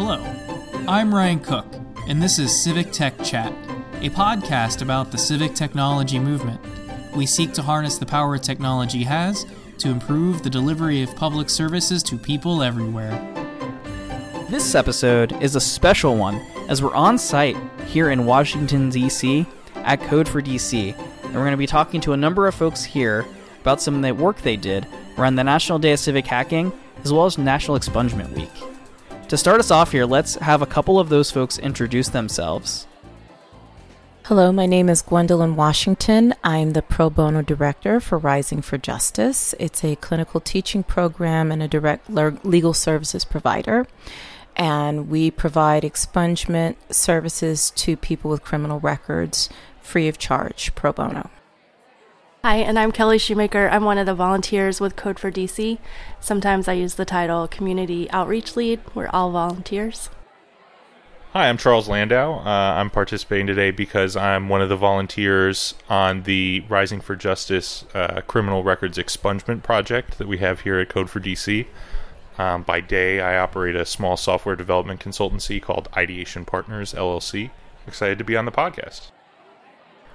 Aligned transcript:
Hello, 0.00 0.22
I'm 0.86 1.12
Ryan 1.12 1.40
Cook, 1.40 1.66
and 2.06 2.22
this 2.22 2.38
is 2.38 2.54
Civic 2.56 2.92
Tech 2.92 3.20
Chat, 3.24 3.52
a 3.94 4.08
podcast 4.10 4.80
about 4.80 5.10
the 5.10 5.18
civic 5.18 5.56
technology 5.56 6.20
movement. 6.20 6.60
We 7.16 7.26
seek 7.26 7.52
to 7.54 7.62
harness 7.62 7.98
the 7.98 8.06
power 8.06 8.38
technology 8.38 9.02
has 9.02 9.44
to 9.78 9.88
improve 9.88 10.44
the 10.44 10.50
delivery 10.50 11.02
of 11.02 11.16
public 11.16 11.50
services 11.50 12.04
to 12.04 12.16
people 12.16 12.62
everywhere. 12.62 13.10
This 14.48 14.76
episode 14.76 15.32
is 15.42 15.56
a 15.56 15.60
special 15.60 16.16
one 16.16 16.36
as 16.68 16.80
we're 16.80 16.94
on 16.94 17.18
site 17.18 17.56
here 17.88 18.10
in 18.10 18.24
Washington, 18.24 18.90
D.C. 18.90 19.46
at 19.74 20.00
Code 20.02 20.28
for 20.28 20.40
DC, 20.40 20.96
and 20.96 21.34
we're 21.34 21.40
going 21.40 21.50
to 21.50 21.56
be 21.56 21.66
talking 21.66 22.00
to 22.02 22.12
a 22.12 22.16
number 22.16 22.46
of 22.46 22.54
folks 22.54 22.84
here 22.84 23.26
about 23.62 23.82
some 23.82 23.96
of 23.96 24.02
the 24.02 24.14
work 24.14 24.42
they 24.42 24.56
did 24.56 24.86
around 25.18 25.34
the 25.34 25.42
National 25.42 25.80
Day 25.80 25.90
of 25.90 25.98
Civic 25.98 26.28
Hacking 26.28 26.72
as 27.02 27.12
well 27.12 27.26
as 27.26 27.36
National 27.36 27.76
Expungement 27.76 28.32
Week. 28.36 28.77
To 29.28 29.36
start 29.36 29.60
us 29.60 29.70
off 29.70 29.92
here, 29.92 30.06
let's 30.06 30.36
have 30.36 30.62
a 30.62 30.66
couple 30.66 30.98
of 30.98 31.10
those 31.10 31.30
folks 31.30 31.58
introduce 31.58 32.08
themselves. 32.08 32.86
Hello, 34.24 34.50
my 34.52 34.64
name 34.64 34.88
is 34.88 35.02
Gwendolyn 35.02 35.54
Washington. 35.54 36.34
I'm 36.42 36.70
the 36.70 36.80
pro 36.80 37.10
bono 37.10 37.42
director 37.42 38.00
for 38.00 38.16
Rising 38.16 38.62
for 38.62 38.78
Justice. 38.78 39.54
It's 39.58 39.84
a 39.84 39.96
clinical 39.96 40.40
teaching 40.40 40.82
program 40.82 41.52
and 41.52 41.62
a 41.62 41.68
direct 41.68 42.08
legal 42.08 42.72
services 42.72 43.26
provider. 43.26 43.86
And 44.56 45.10
we 45.10 45.30
provide 45.30 45.82
expungement 45.82 46.76
services 46.90 47.70
to 47.72 47.98
people 47.98 48.30
with 48.30 48.42
criminal 48.42 48.80
records 48.80 49.50
free 49.82 50.08
of 50.08 50.16
charge, 50.16 50.74
pro 50.74 50.94
bono. 50.94 51.28
Hi, 52.44 52.58
and 52.58 52.78
I'm 52.78 52.92
Kelly 52.92 53.18
Shoemaker. 53.18 53.68
I'm 53.68 53.82
one 53.82 53.98
of 53.98 54.06
the 54.06 54.14
volunteers 54.14 54.80
with 54.80 54.94
Code 54.94 55.18
for 55.18 55.28
DC. 55.28 55.78
Sometimes 56.20 56.68
I 56.68 56.74
use 56.74 56.94
the 56.94 57.04
title 57.04 57.48
Community 57.48 58.08
Outreach 58.12 58.54
Lead. 58.54 58.80
We're 58.94 59.08
all 59.08 59.32
volunteers. 59.32 60.08
Hi, 61.32 61.48
I'm 61.48 61.58
Charles 61.58 61.88
Landau. 61.88 62.38
Uh, 62.38 62.74
I'm 62.78 62.90
participating 62.90 63.48
today 63.48 63.72
because 63.72 64.14
I'm 64.14 64.48
one 64.48 64.62
of 64.62 64.68
the 64.68 64.76
volunteers 64.76 65.74
on 65.88 66.22
the 66.22 66.60
Rising 66.68 67.00
for 67.00 67.16
Justice 67.16 67.84
uh, 67.92 68.20
Criminal 68.20 68.62
Records 68.62 68.98
Expungement 68.98 69.64
Project 69.64 70.18
that 70.18 70.28
we 70.28 70.38
have 70.38 70.60
here 70.60 70.78
at 70.78 70.88
Code 70.88 71.10
for 71.10 71.18
DC. 71.18 71.66
Um, 72.38 72.62
by 72.62 72.80
day, 72.80 73.20
I 73.20 73.36
operate 73.36 73.74
a 73.74 73.84
small 73.84 74.16
software 74.16 74.54
development 74.54 75.00
consultancy 75.00 75.60
called 75.60 75.88
Ideation 75.96 76.44
Partners 76.44 76.94
LLC. 76.94 77.50
Excited 77.88 78.16
to 78.18 78.24
be 78.24 78.36
on 78.36 78.44
the 78.44 78.52
podcast. 78.52 79.10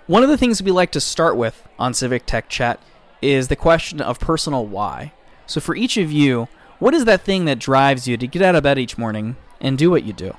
One 0.08 0.22
of 0.22 0.28
the 0.28 0.38
things 0.38 0.62
we 0.62 0.72
like 0.72 0.92
to 0.92 1.00
start 1.00 1.38
with 1.38 1.66
on 1.80 1.94
Civic 1.94 2.26
Tech 2.26 2.50
Chat 2.50 2.82
is 3.22 3.48
the 3.48 3.56
question 3.56 4.02
of 4.02 4.20
personal 4.20 4.66
why. 4.66 5.14
So, 5.46 5.62
for 5.62 5.78
each 5.78 5.96
of 5.96 6.12
you, 6.12 6.50
what 6.80 6.94
is 6.94 7.06
that 7.06 7.22
thing 7.22 7.46
that 7.46 7.58
drives 7.58 8.06
you 8.06 8.18
to 8.18 8.28
get 8.28 8.42
out 8.42 8.54
of 8.54 8.64
bed 8.64 8.78
each 8.78 8.98
morning 8.98 9.38
and 9.62 9.78
do 9.78 9.90
what 9.90 10.04
you 10.04 10.12
do? 10.12 10.36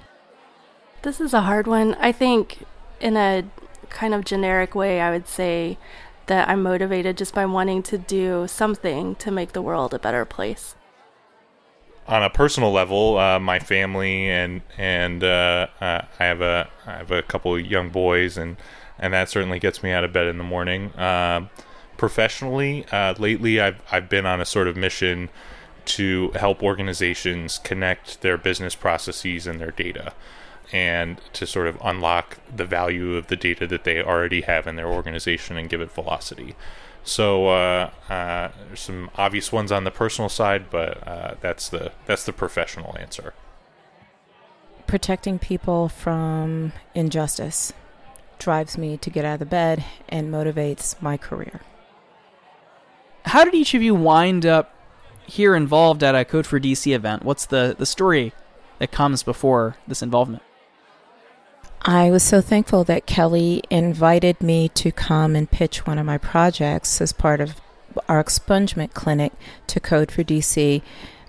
This 1.01 1.19
is 1.19 1.33
a 1.33 1.41
hard 1.43 1.67
one. 1.67 1.95
I 1.95 2.13
think, 2.13 2.65
in 3.01 3.17
a 3.17 3.45
kind 3.89 4.13
of 4.13 4.27
generic 4.27 4.75
way, 4.75 5.01
I 5.01 5.11
would 5.11 5.27
say 5.27 5.79
that 6.27 6.47
I'm 6.47 6.63
motivated 6.63 7.17
just 7.17 7.35
by 7.35 7.47
wanting 7.47 7.83
to 7.85 7.97
do 7.97 8.47
something 8.47 9.15
to 9.15 9.31
make 9.31 9.53
the 9.53 9.63
world 9.63 9.95
a 9.95 9.99
better 9.99 10.27
place. 10.27 10.75
On 12.07 12.23
a 12.23 12.29
personal 12.29 12.71
level, 12.71 13.17
uh, 13.17 13.39
my 13.39 13.59
family 13.59 14.29
and 14.29 14.61
and 14.77 15.25
uh, 15.25 15.69
uh, 15.81 16.03
I 16.21 16.25
have 16.25 16.43
a 16.43 16.69
I 16.87 16.99
have 16.99 17.11
a 17.11 17.23
couple 17.23 17.55
of 17.55 17.65
young 17.65 17.89
boys 17.89 18.37
and 18.37 18.59
and 18.99 19.13
that 19.13 19.29
certainly 19.29 19.59
gets 19.59 19.83
me 19.83 19.91
out 19.93 20.05
of 20.05 20.13
bed 20.13 20.27
in 20.27 20.39
the 20.39 20.45
morning. 20.45 20.93
Uh, 20.93 21.49
professionally, 21.97 22.87
uh, 22.93 23.15
lately 23.19 23.61
I've 23.61 23.81
I've 23.91 24.09
been 24.09 24.27
on 24.27 24.41
a 24.41 24.45
sort 24.45 24.69
of 24.69 24.77
mission 24.77 25.31
to 25.85 26.31
help 26.35 26.63
organizations 26.63 27.59
connect 27.59 28.23
their 28.23 28.39
business 28.39 28.75
processes 28.75 29.47
and 29.47 29.61
their 29.61 29.71
data, 29.71 30.13
and 30.73 31.21
to 31.35 31.47
sort 31.47 31.67
of 31.67 31.79
unlock 31.83 32.39
the 32.55 32.65
value 32.65 33.17
of 33.17 33.27
the 33.27 33.37
data 33.37 33.67
that 33.67 33.85
they 33.85 34.03
already 34.03 34.43
have 34.43 34.67
in 34.67 34.77
their 34.77 34.89
organization 34.89 35.57
and 35.57 35.69
give 35.69 35.81
it 35.81 35.91
velocity. 35.91 36.55
So 37.05 37.49
uh, 37.49 37.91
uh, 38.09 38.49
there's 38.67 38.81
some 38.81 39.11
obvious 39.17 39.53
ones 39.53 39.71
on 39.71 39.85
the 39.85 39.91
personal 39.91 40.31
side, 40.31 40.71
but 40.71 41.07
uh, 41.07 41.35
that's 41.41 41.69
the 41.69 41.93
that's 42.07 42.25
the 42.25 42.33
professional 42.33 42.97
answer. 42.99 43.35
Protecting 44.87 45.39
people 45.39 45.89
from 45.89 46.73
injustice 46.95 47.73
drives 48.39 48.79
me 48.79 48.97
to 48.97 49.11
get 49.11 49.25
out 49.25 49.35
of 49.35 49.39
the 49.41 49.47
bed 49.47 49.85
and 50.09 50.33
motivates 50.33 51.01
my 51.01 51.17
career. 51.17 51.61
How 53.27 53.45
did 53.45 53.55
each 53.55 53.75
of 53.75 53.83
you 53.83 53.95
wind 53.95 54.45
up 54.45 54.75
here 55.27 55.55
involved 55.55 56.03
at 56.03 56.15
a 56.15 56.25
Code 56.25 56.47
for 56.47 56.61
DC 56.61 56.95
event? 56.95 57.25
What's 57.25 57.47
the, 57.47 57.75
the 57.79 57.87
story 57.87 58.33
that 58.79 58.91
comes 58.91 59.23
before 59.23 59.77
this 59.87 60.03
involvement? 60.03 60.43
I 61.83 62.11
was 62.11 62.23
so 62.23 62.41
thankful 62.41 62.85
that 62.85 63.07
Kelly 63.07 63.63
invited 63.71 64.43
me 64.43 64.71
to 64.71 64.91
come 64.91 65.37
and 65.37 65.51
pitch 65.51 65.87
one 65.87 65.99
of 65.99 66.07
my 66.07 66.17
projects 66.17 67.01
as 67.01 67.13
part 67.13 67.41
of 67.41 67.61
our 68.09 68.23
expungement 68.23 68.95
clinic 68.95 69.33
to 69.67 69.81
Code 69.81 70.11
for 70.11 70.25
DC 70.25 70.83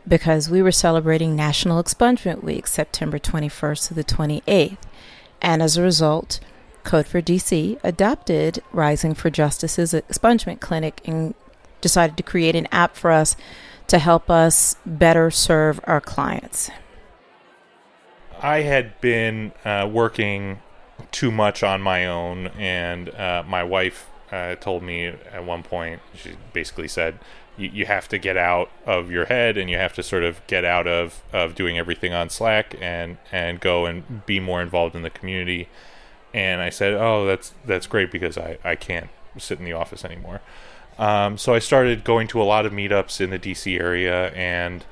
because 0.08 0.50
we 0.50 0.62
were 0.62 0.72
celebrating 0.72 1.36
National 1.36 1.82
Expungement 1.82 2.44
Week, 2.44 2.68
September 2.68 3.20
21st 3.20 3.88
to 3.88 3.94
the 3.94 4.04
28th. 4.04 4.78
And 5.42 5.62
as 5.62 5.78
a 5.78 5.82
result, 5.82 6.40
Code 6.86 7.08
for 7.08 7.22
DC 7.22 7.80
adopted 7.84 8.64
Rising 8.72 9.14
for 9.14 9.30
Justice's 9.30 9.94
expungement 9.94 10.62
clinic 10.62 11.02
and 11.06 11.34
decided 11.82 12.16
to 12.18 12.24
create 12.24 12.56
an 12.56 12.68
app 12.72 12.96
for 12.96 13.12
us 13.12 13.36
to 13.88 14.00
help 14.00 14.30
us 14.30 14.78
better 14.86 15.30
serve 15.30 15.80
our 15.84 16.00
clients. 16.00 16.70
I 18.42 18.62
had 18.62 19.00
been 19.02 19.52
uh, 19.66 19.90
working 19.92 20.60
too 21.12 21.32
much 21.32 21.64
on 21.64 21.82
my 21.82 22.06
own, 22.06 22.48
and 22.48 23.10
uh, 23.10 23.44
my 23.48 23.64
wife 23.64 24.10
uh, 24.32 24.56
told 24.56 24.84
me 24.84 25.06
at 25.06 25.44
one 25.44 25.64
point, 25.64 26.02
she 26.16 26.36
basically 26.54 26.88
said, 26.88 27.20
you, 27.58 27.86
have 27.86 28.08
to 28.10 28.18
get 28.18 28.36
out 28.36 28.70
of 28.86 29.10
your 29.10 29.26
head 29.26 29.58
and 29.58 29.70
you 29.70 29.78
have 29.78 29.94
to 29.94 30.04
sort 30.04 30.24
of 30.24 30.46
get 30.46 30.66
out 30.66 30.88
of, 30.88 31.24
of 31.32 31.56
doing 31.56 31.78
everything 31.78 32.14
on 32.14 32.30
Slack 32.30 32.76
and, 32.82 33.18
and 33.32 33.62
go 33.62 33.86
and 33.86 34.26
be 34.26 34.42
more 34.42 34.62
involved 34.62 34.94
in 34.94 35.04
the 35.04 35.10
community 35.10 35.70
and 36.36 36.62
I 36.62 36.70
said, 36.70 36.94
"Oh, 36.94 37.26
that's 37.26 37.54
that's 37.66 37.88
great 37.88 38.12
because 38.12 38.38
I 38.38 38.58
I 38.64 38.76
can't 38.76 39.10
sit 39.38 39.58
in 39.58 39.66
the 39.66 39.72
office 39.72 40.04
anymore." 40.04 40.42
Um, 41.00 41.38
so 41.38 41.54
I 41.54 41.60
started 41.60 42.04
going 42.04 42.28
to 42.30 42.42
a 42.42 42.44
lot 42.44 42.66
of 42.66 42.74
meetups 42.74 43.22
in 43.22 43.30
the 43.30 43.40
DC 43.40 43.80
area, 43.80 44.30
and 44.32 44.84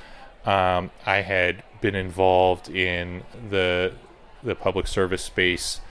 um, 0.45 0.89
I 1.05 1.17
had 1.17 1.61
been 1.81 1.95
involved 1.95 2.69
in 2.69 3.23
the 3.49 3.93
the 4.41 4.55
public 4.55 4.87
service 4.87 5.21
space 5.21 5.81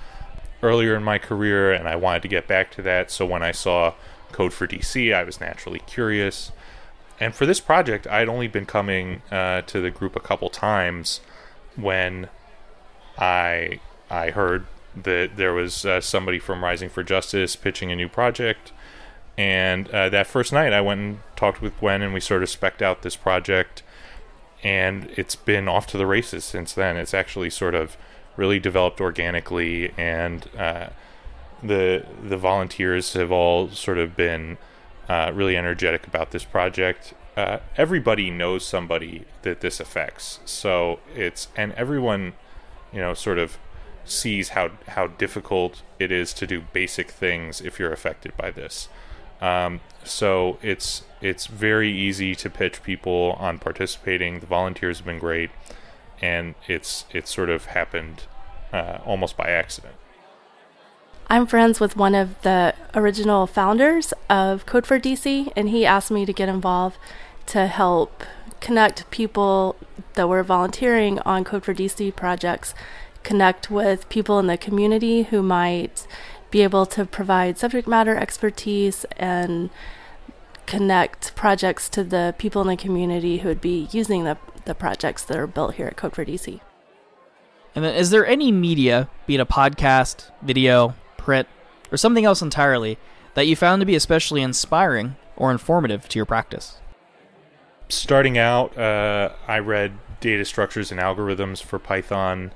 earlier 0.62 0.96
in 0.96 1.02
my 1.02 1.18
career, 1.18 1.70
and 1.70 1.86
I 1.86 1.96
wanted 1.96 2.22
to 2.22 2.28
get 2.28 2.48
back 2.48 2.70
to 2.72 2.82
that. 2.82 3.10
So 3.10 3.26
when 3.26 3.42
I 3.42 3.52
saw 3.52 3.92
Code 4.32 4.54
for 4.54 4.66
DC, 4.66 5.14
I 5.14 5.22
was 5.22 5.38
naturally 5.38 5.80
curious. 5.80 6.50
And 7.20 7.34
for 7.34 7.44
this 7.44 7.60
project, 7.60 8.06
I 8.06 8.20
had 8.20 8.28
only 8.28 8.48
been 8.48 8.64
coming 8.64 9.20
uh, 9.30 9.60
to 9.62 9.82
the 9.82 9.90
group 9.90 10.16
a 10.16 10.20
couple 10.20 10.48
times 10.48 11.20
when 11.76 12.30
I 13.18 13.80
I 14.10 14.30
heard 14.30 14.66
that 14.94 15.36
there 15.36 15.52
was 15.52 15.84
uh, 15.84 16.00
somebody 16.00 16.38
from 16.38 16.62
Rising 16.62 16.88
for 16.88 17.02
Justice 17.02 17.56
pitching 17.56 17.90
a 17.90 17.96
new 17.96 18.08
project. 18.08 18.72
And 19.38 19.88
uh, 19.90 20.08
that 20.10 20.26
first 20.26 20.52
night, 20.52 20.72
I 20.72 20.80
went 20.80 21.00
and 21.00 21.20
talked 21.36 21.62
with 21.62 21.78
Gwen, 21.80 22.02
and 22.02 22.12
we 22.12 22.20
sort 22.20 22.42
of 22.42 22.50
specked 22.50 22.82
out 22.82 23.02
this 23.02 23.16
project. 23.16 23.82
And 24.62 25.10
it's 25.16 25.34
been 25.34 25.68
off 25.68 25.86
to 25.88 25.98
the 25.98 26.06
races 26.06 26.44
since 26.44 26.72
then. 26.72 26.96
It's 26.96 27.14
actually 27.14 27.50
sort 27.50 27.74
of 27.74 27.96
really 28.36 28.58
developed 28.58 29.00
organically, 29.00 29.92
and 29.96 30.48
uh, 30.56 30.88
the 31.62 32.06
the 32.22 32.36
volunteers 32.36 33.12
have 33.14 33.32
all 33.32 33.68
sort 33.68 33.98
of 33.98 34.16
been 34.16 34.58
uh, 35.08 35.32
really 35.34 35.56
energetic 35.56 36.06
about 36.06 36.30
this 36.30 36.44
project. 36.44 37.14
Uh, 37.36 37.58
everybody 37.76 38.30
knows 38.30 38.64
somebody 38.64 39.24
that 39.42 39.60
this 39.60 39.80
affects, 39.80 40.40
so 40.44 41.00
it's 41.14 41.48
and 41.56 41.72
everyone, 41.72 42.34
you 42.92 43.00
know, 43.00 43.14
sort 43.14 43.38
of 43.38 43.58
sees 44.04 44.50
how 44.50 44.70
how 44.88 45.06
difficult 45.06 45.82
it 45.98 46.10
is 46.10 46.32
to 46.34 46.46
do 46.46 46.62
basic 46.72 47.10
things 47.10 47.60
if 47.60 47.78
you're 47.78 47.92
affected 47.92 48.36
by 48.36 48.50
this. 48.50 48.88
Um, 49.40 49.80
so 50.04 50.58
it's 50.62 51.02
it's 51.20 51.46
very 51.46 51.90
easy 51.90 52.34
to 52.36 52.50
pitch 52.50 52.82
people 52.82 53.36
on 53.38 53.58
participating. 53.58 54.40
The 54.40 54.46
volunteers 54.46 54.98
have 54.98 55.06
been 55.06 55.18
great, 55.18 55.50
and 56.20 56.54
it's 56.68 57.04
it's 57.10 57.32
sort 57.32 57.50
of 57.50 57.66
happened 57.66 58.24
uh, 58.72 58.98
almost 59.04 59.36
by 59.36 59.48
accident. 59.50 59.94
I'm 61.28 61.46
friends 61.46 61.80
with 61.80 61.96
one 61.96 62.14
of 62.14 62.40
the 62.42 62.74
original 62.94 63.46
founders 63.46 64.12
of 64.28 64.66
Code 64.66 64.86
for 64.86 64.98
DC, 65.00 65.50
and 65.56 65.70
he 65.70 65.86
asked 65.86 66.10
me 66.10 66.26
to 66.26 66.32
get 66.32 66.48
involved 66.48 66.98
to 67.46 67.66
help 67.66 68.24
connect 68.60 69.10
people 69.10 69.76
that 70.14 70.28
were 70.28 70.42
volunteering 70.42 71.18
on 71.20 71.42
Code 71.42 71.64
for 71.64 71.74
DC 71.74 72.14
projects 72.14 72.74
connect 73.22 73.70
with 73.70 74.08
people 74.08 74.38
in 74.38 74.46
the 74.46 74.56
community 74.56 75.24
who 75.24 75.42
might 75.42 76.06
be 76.50 76.62
able 76.62 76.86
to 76.86 77.04
provide 77.04 77.58
subject 77.58 77.88
matter 77.88 78.16
expertise 78.16 79.04
and 79.16 79.70
connect 80.66 81.34
projects 81.34 81.88
to 81.88 82.04
the 82.04 82.34
people 82.38 82.62
in 82.62 82.68
the 82.68 82.76
community 82.76 83.38
who 83.38 83.48
would 83.48 83.60
be 83.60 83.88
using 83.92 84.24
the, 84.24 84.36
the 84.64 84.74
projects 84.74 85.24
that 85.24 85.36
are 85.36 85.46
built 85.46 85.74
here 85.74 85.86
at 85.86 85.96
Code 85.96 86.14
for 86.14 86.24
DC. 86.24 86.60
And 87.74 87.84
then, 87.84 87.94
is 87.94 88.10
there 88.10 88.26
any 88.26 88.52
media, 88.52 89.08
be 89.26 89.34
it 89.34 89.40
a 89.40 89.46
podcast, 89.46 90.30
video, 90.42 90.94
print, 91.16 91.48
or 91.90 91.96
something 91.96 92.24
else 92.24 92.42
entirely, 92.42 92.98
that 93.34 93.46
you 93.46 93.56
found 93.56 93.80
to 93.80 93.86
be 93.86 93.94
especially 93.94 94.42
inspiring 94.42 95.16
or 95.36 95.50
informative 95.50 96.08
to 96.10 96.18
your 96.18 96.26
practice? 96.26 96.78
Starting 97.88 98.36
out, 98.36 98.76
uh, 98.76 99.32
I 99.48 99.58
read 99.58 99.92
Data 100.20 100.44
Structures 100.44 100.90
and 100.90 101.00
Algorithms 101.00 101.62
for 101.62 101.78
Python 101.78 102.52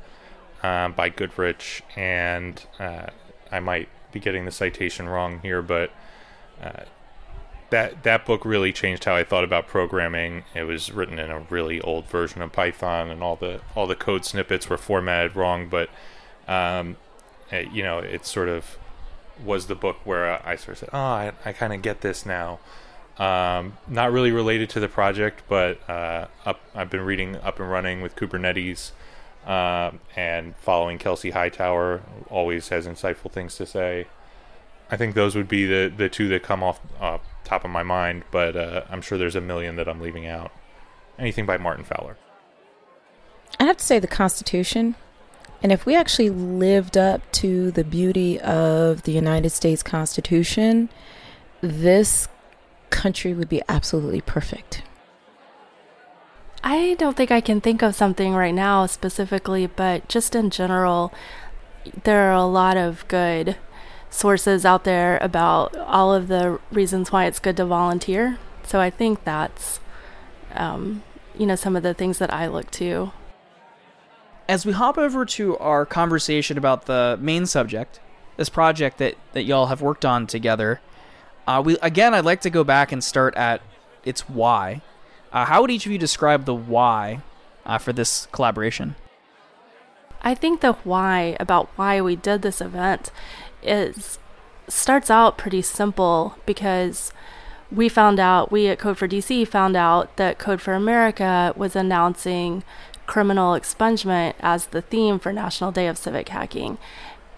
uh, 0.62 0.88
by 0.88 1.08
Goodrich, 1.08 1.82
and 1.97 2.64
uh, 2.79 3.06
I 3.50 3.61
might 3.61 3.88
be 4.12 4.20
getting 4.20 4.44
the 4.44 4.50
citation 4.50 5.08
wrong 5.08 5.41
here, 5.41 5.62
but 5.62 5.91
uh, 6.62 6.85
that 7.70 8.03
that 8.05 8.25
book 8.25 8.44
really 8.44 8.73
changed 8.73 9.05
how 9.05 9.14
I 9.14 9.25
thought 9.25 9.44
about 9.44 9.67
programming. 9.67 10.44
It 10.55 10.64
was 10.64 10.93
written 10.93 11.19
in 11.19 11.31
a 11.31 11.41
really 11.41 11.81
old 11.81 12.06
version 12.06 12.43
of 12.43 12.53
Python, 12.53 13.11
and 13.11 13.23
all 13.23 13.37
the 13.37 13.61
all 13.75 13.87
the 13.87 13.97
code 13.97 14.25
snippets 14.25 14.69
were 14.69 14.79
formatted 14.79 15.37
wrong. 15.37 15.69
But 15.69 15.91
um, 16.47 16.97
it, 17.50 17.67
eh, 17.67 17.69
you 17.73 17.82
know, 17.82 17.99
it 17.99 18.26
sort 18.26 18.49
of 18.49 18.79
was 19.44 19.67
the 19.67 19.75
book 19.75 19.99
where 20.05 20.47
I 20.47 20.56
sort 20.56 20.70
of 20.70 20.79
said, 20.79 20.88
"Oh, 20.93 20.99
I, 20.99 21.32
I 21.44 21.53
kind 21.53 21.73
of 21.73 21.82
get 21.82 22.00
this 22.00 22.25
now." 22.25 22.61
Um, 23.19 23.79
not 23.88 24.12
really 24.12 24.31
related 24.31 24.69
to 24.70 24.81
the 24.81 24.88
project, 24.88 25.43
but 25.49 25.79
uh, 25.88 26.26
up, 26.44 26.61
I've 26.75 26.91
been 26.91 27.00
reading 27.00 27.37
Up 27.37 27.58
and 27.58 27.70
Running 27.70 28.03
with 28.03 28.14
Kubernetes 28.14 28.91
uh, 29.46 29.93
and 30.16 30.56
following 30.56 30.98
Kelsey 30.98 31.31
Hightower. 31.31 32.02
Always 32.31 32.69
has 32.69 32.87
insightful 32.87 33.31
things 33.31 33.56
to 33.56 33.66
say. 33.66 34.06
I 34.90 34.96
think 34.96 35.14
those 35.14 35.34
would 35.34 35.48
be 35.48 35.66
the, 35.66 35.93
the 35.94 36.08
two 36.08 36.28
that 36.28 36.43
come 36.43 36.62
off 36.62 36.81
uh, 37.00 37.19
top 37.44 37.64
of 37.64 37.70
my 37.70 37.82
mind, 37.82 38.25
but 38.31 38.56
uh, 38.56 38.82
I'm 38.88 39.02
sure 39.02 39.19
there's 39.19 39.37
a 39.37 39.40
million 39.40 39.76
that 39.76 39.88
I'm 39.88 40.00
leaving 40.00 40.26
out. 40.26 40.52
Anything 41.19 41.46
by 41.46 41.56
Martin 41.56 41.84
Fowler. 41.84 42.16
I 43.58 43.64
have 43.64 43.78
to 43.78 43.84
say 43.84 43.98
the 43.98 44.06
Constitution. 44.06 44.96
And 45.62 45.72
if 45.72 45.87
we 45.87 45.96
actually 45.96 46.31
lived 46.31 46.96
up 46.96 47.22
to 47.32 47.70
the 47.70 47.84
beauty 47.84 48.38
of 48.40 49.02
the 49.02 49.12
United 49.12 49.50
States 49.50 49.82
Constitution, 49.82 50.90
this 51.60 52.28
country 52.90 53.32
would 53.32 53.48
be 53.48 53.62
absolutely 53.69 54.20
perfect. 54.20 54.82
I 56.62 56.94
don't 56.99 57.17
think 57.17 57.31
I 57.31 57.41
can 57.41 57.61
think 57.61 57.82
of 57.82 57.94
something 57.94 58.35
right 58.35 58.55
now 58.55 58.87
specifically, 58.87 59.67
but 59.67 60.08
just 60.08 60.35
in 60.35 60.50
general, 60.50 61.12
there 62.05 62.31
are 62.31 62.35
a 62.35 62.44
lot 62.44 62.76
of 62.76 63.06
good 63.08 63.56
sources 64.11 64.64
out 64.64 64.85
there 64.85 65.19
about 65.20 65.76
all 65.76 66.12
of 66.14 66.29
the 66.29 66.58
reasons 66.73 67.12
why 67.12 67.26
it's 67.26 67.38
good 67.38 67.56
to 67.58 67.67
volunteer. 67.67 68.38
So 68.64 68.81
I 68.81 68.91
think 68.91 69.25
that's, 69.25 69.79
um, 70.55 71.03
you 71.38 71.47
know, 71.47 71.55
some 71.55 71.76
of 71.76 71.82
the 71.82 71.94
things 71.94 72.19
that 72.19 72.32
I 72.32 72.47
look 72.47 72.70
to. 72.73 73.12
As 74.49 74.64
we 74.64 74.73
hop 74.73 74.97
over 74.97 75.25
to 75.25 75.58
our 75.58 75.85
conversation 75.85 76.56
about 76.56 76.87
the 76.87 77.19
main 77.20 77.47
subject, 77.47 78.00
this 78.37 78.49
project 78.49 78.99
that, 78.99 79.17
that 79.32 79.43
y'all 79.43 79.67
have 79.67 79.82
worked 79.82 80.05
on 80.05 80.26
together, 80.26 80.81
uh, 81.47 81.62
we 81.64 81.79
again, 81.79 82.14
I'd 82.14 82.25
like 82.25 82.41
to 82.43 82.50
go 82.50 82.64
back 82.64 82.91
and 82.93 83.03
start 83.03 83.37
at 83.37 83.61
its 84.05 84.29
why. 84.29 84.82
Uh, 85.32 85.44
how 85.44 85.61
would 85.61 85.70
each 85.70 85.87
of 85.87 85.93
you 85.93 85.99
describe 85.99 86.44
the 86.44 86.55
why 86.55 87.20
uh, 87.64 87.78
for 87.78 87.93
this 87.93 88.26
collaboration? 88.32 88.94
I 90.23 90.34
think 90.34 90.61
the 90.61 90.73
why 90.73 91.37
about 91.38 91.69
why 91.76 92.00
we 92.00 92.17
did 92.17 92.43
this 92.43 92.61
event 92.61 93.11
is 93.62 94.19
starts 94.69 95.11
out 95.11 95.38
pretty 95.38 95.62
simple 95.62 96.37
because 96.44 97.12
we 97.70 97.88
found 97.88 98.19
out 98.19 98.50
we 98.50 98.69
at 98.69 98.78
Code 98.78 98.99
for 98.99 99.08
DC 99.08 99.46
found 99.46 99.76
out 99.76 100.17
that 100.17 100.38
Code 100.38 100.61
for 100.61 100.75
America 100.75 101.52
was 101.56 101.76
announcing 101.76 102.64
criminal 103.06 103.52
expungement 103.52 104.34
as 104.40 104.67
the 104.67 104.82
theme 104.82 105.19
for 105.19 105.32
National 105.32 105.72
Day 105.72 105.87
of 105.87 105.99
Civic 105.99 106.29
Hacking. 106.29 106.79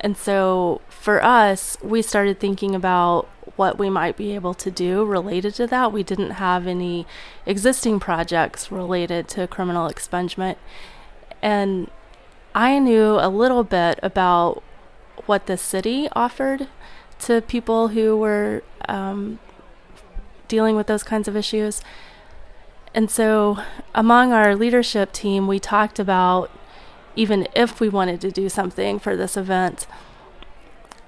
And 0.00 0.16
so 0.16 0.80
for 0.88 1.22
us, 1.22 1.76
we 1.82 2.02
started 2.02 2.38
thinking 2.38 2.74
about 2.74 3.28
what 3.58 3.78
we 3.78 3.90
might 3.90 4.16
be 4.16 4.34
able 4.34 4.54
to 4.54 4.70
do 4.70 5.04
related 5.04 5.54
to 5.56 5.66
that. 5.66 5.92
We 5.92 6.02
didn't 6.02 6.32
have 6.32 6.66
any 6.66 7.06
existing 7.44 7.98
projects 8.00 8.70
related 8.70 9.28
to 9.30 9.46
criminal 9.48 9.90
expungement. 9.90 10.56
And 11.42 11.90
I 12.54 12.78
knew 12.78 13.18
a 13.20 13.28
little 13.28 13.64
bit 13.64 13.98
about 14.02 14.62
what 15.26 15.46
the 15.46 15.56
city 15.56 16.08
offered 16.12 16.68
to 17.20 17.40
people 17.42 17.88
who 17.88 18.16
were 18.16 18.62
um, 18.88 19.38
dealing 20.46 20.76
with 20.76 20.86
those 20.86 21.02
kinds 21.02 21.28
of 21.28 21.36
issues. 21.36 21.82
And 22.94 23.10
so, 23.10 23.58
among 23.94 24.32
our 24.32 24.56
leadership 24.56 25.12
team, 25.12 25.46
we 25.46 25.58
talked 25.58 25.98
about 25.98 26.50
even 27.14 27.46
if 27.54 27.80
we 27.80 27.88
wanted 27.88 28.20
to 28.20 28.30
do 28.30 28.48
something 28.48 28.98
for 28.98 29.16
this 29.16 29.36
event 29.36 29.86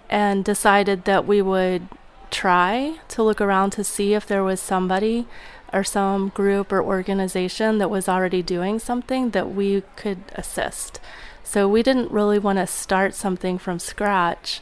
and 0.08 0.44
decided 0.44 1.04
that 1.04 1.26
we 1.26 1.40
would 1.40 1.88
try 2.30 2.98
to 3.08 3.22
look 3.22 3.40
around 3.40 3.70
to 3.70 3.84
see 3.84 4.14
if 4.14 4.26
there 4.26 4.44
was 4.44 4.60
somebody 4.60 5.26
or 5.72 5.84
some 5.84 6.30
group 6.30 6.72
or 6.72 6.82
organization 6.82 7.78
that 7.78 7.90
was 7.90 8.08
already 8.08 8.42
doing 8.42 8.78
something 8.78 9.30
that 9.30 9.52
we 9.52 9.82
could 9.96 10.18
assist. 10.34 11.00
So 11.44 11.68
we 11.68 11.82
didn't 11.82 12.10
really 12.10 12.38
want 12.38 12.58
to 12.58 12.66
start 12.66 13.14
something 13.14 13.58
from 13.58 13.78
scratch 13.78 14.60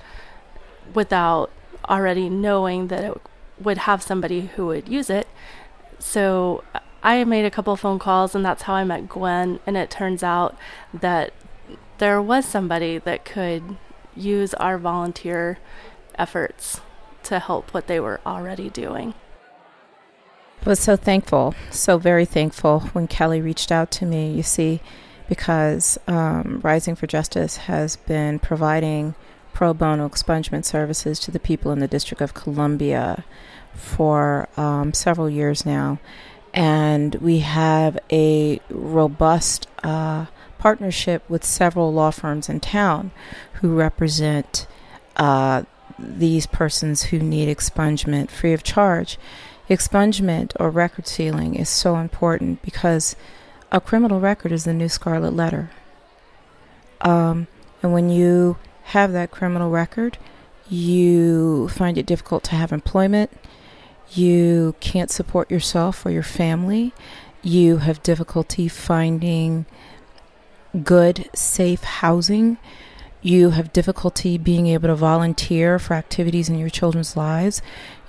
without 0.95 1.51
already 1.89 2.29
knowing 2.29 2.89
that 2.89 3.05
it 3.05 3.21
would 3.61 3.79
have 3.79 4.03
somebody 4.03 4.47
who 4.57 4.67
would 4.67 4.89
use 4.89 5.11
it. 5.11 5.29
So 5.99 6.65
I 7.03 7.25
made 7.25 7.45
a 7.45 7.51
couple 7.51 7.77
phone 7.77 7.99
calls, 7.99 8.35
and 8.35 8.45
that's 8.45 8.63
how 8.63 8.75
I 8.75 8.85
met 8.85 9.09
Gwen. 9.09 9.61
And 9.67 9.77
it 9.77 9.91
turns 9.91 10.23
out 10.23 10.57
that 10.93 11.33
there 11.99 12.23
was 12.23 12.45
somebody 12.45 12.99
that 12.99 13.25
could 13.25 13.77
use 14.15 14.55
our 14.55 14.79
volunteer 14.79 15.59
efforts 16.17 16.81
to 17.25 17.39
help 17.39 17.73
what 17.75 17.87
they 17.87 18.01
were 18.01 18.21
already 18.27 18.71
doing. 18.71 19.15
I 20.65 20.69
was 20.71 20.81
so 20.81 20.97
thankful, 20.97 21.55
so 21.71 21.99
very 21.99 22.25
thankful 22.25 22.81
when 22.93 23.07
Kelly 23.07 23.41
reached 23.41 23.71
out 23.71 23.91
to 23.93 24.07
me. 24.07 24.33
You 24.33 24.43
see, 24.43 24.81
because 25.29 25.99
um, 26.07 26.61
Rising 26.63 26.97
for 26.97 27.07
Justice 27.07 27.57
has 27.59 27.97
been 27.97 28.39
providing 28.39 29.15
pro 29.53 29.73
bono 29.73 30.09
expungement 30.09 30.65
services 30.65 31.19
to 31.21 31.31
the 31.31 31.41
people 31.41 31.71
in 31.71 31.79
the 31.79 31.89
District 31.89 32.21
of 32.21 32.35
Columbia 32.35 33.25
for 33.75 34.49
um, 34.57 34.93
several 34.93 35.31
years 35.31 35.65
now. 35.65 35.99
And 36.55 37.15
we 37.17 37.41
have 37.41 37.99
a 38.11 38.61
robust 38.69 39.69
uh, 39.85 40.27
partnership 40.59 41.29
with 41.29 41.45
several 41.45 41.93
law 41.93 42.11
firms 42.11 42.49
in 42.49 42.61
town 42.61 43.11
who 43.55 43.77
represent 43.77 44.67
uh, 45.17 45.63
these 45.99 46.47
persons 46.47 47.05
who 47.05 47.19
need 47.19 47.55
expungement 47.55 48.31
free 48.31 48.53
of 48.53 48.63
charge. 48.63 49.19
Expungement 49.69 50.53
or 50.59 50.71
record 50.71 51.07
sealing 51.07 51.55
is 51.55 51.69
so 51.69 51.97
important 51.97 52.63
because 52.63 53.17
a 53.71 53.81
criminal 53.81 54.21
record 54.21 54.53
is 54.53 54.65
the 54.65 54.73
new 54.73 54.89
scarlet 54.89 55.35
letter. 55.35 55.71
Um, 57.01 57.47
and 57.83 57.93
when 57.93 58.09
you 58.09 58.57
have 58.85 59.13
that 59.13 59.31
criminal 59.31 59.71
record, 59.71 60.17
you 60.69 61.69
find 61.69 61.99
it 61.99 62.07
difficult 62.07 62.45
to 62.45 62.55
have 62.55 62.73
employment. 62.73 63.31
You 64.11 64.75
can't 64.81 65.11
support 65.11 65.51
yourself 65.51 66.05
or 66.07 66.11
your 66.11 66.23
family. 66.23 66.95
You 67.43 67.79
have 67.79 68.03
difficulty 68.03 68.69
finding 68.69 69.67
good, 70.83 71.29
safe 71.35 71.83
housing. 71.83 72.59
You 73.21 73.51
have 73.51 73.73
difficulty 73.73 74.39
being 74.39 74.69
able 74.69 74.89
to 74.89 74.95
volunteer 74.95 75.79
for 75.79 75.95
activities 75.95 76.49
in 76.49 76.59
your 76.59 76.69
children's 76.69 77.17
lives. 77.17 77.61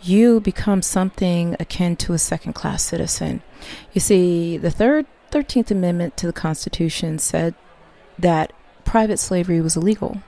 You 0.01 0.39
become 0.39 0.81
something 0.81 1.55
akin 1.59 1.95
to 1.97 2.13
a 2.13 2.19
second 2.19 2.53
class 2.53 2.83
citizen. 2.83 3.41
You 3.91 4.01
see, 4.01 4.57
the 4.57 4.71
third 4.71 5.07
13th 5.31 5.71
Amendment 5.71 6.15
to 6.17 6.27
the 6.27 6.33
Constitution 6.33 7.19
said 7.19 7.55
that 8.17 8.53
private 8.85 9.17
slavery 9.17 9.61
was 9.61 9.75
illegal. 9.75 10.21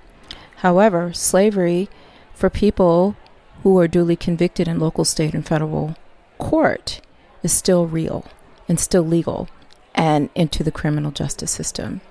However, 0.57 1.13
slavery 1.13 1.89
for 2.33 2.49
people 2.49 3.15
who 3.63 3.77
are 3.79 3.87
duly 3.87 4.15
convicted 4.15 4.67
in 4.67 4.79
local, 4.79 5.05
state, 5.05 5.33
and 5.33 5.45
federal 5.45 5.95
court 6.37 7.01
is 7.43 7.51
still 7.51 7.85
real 7.85 8.25
and 8.67 8.79
still 8.79 9.03
legal 9.03 9.47
and 9.93 10.29
into 10.35 10.63
the 10.63 10.71
criminal 10.71 11.11
justice 11.11 11.51
system. 11.51 12.01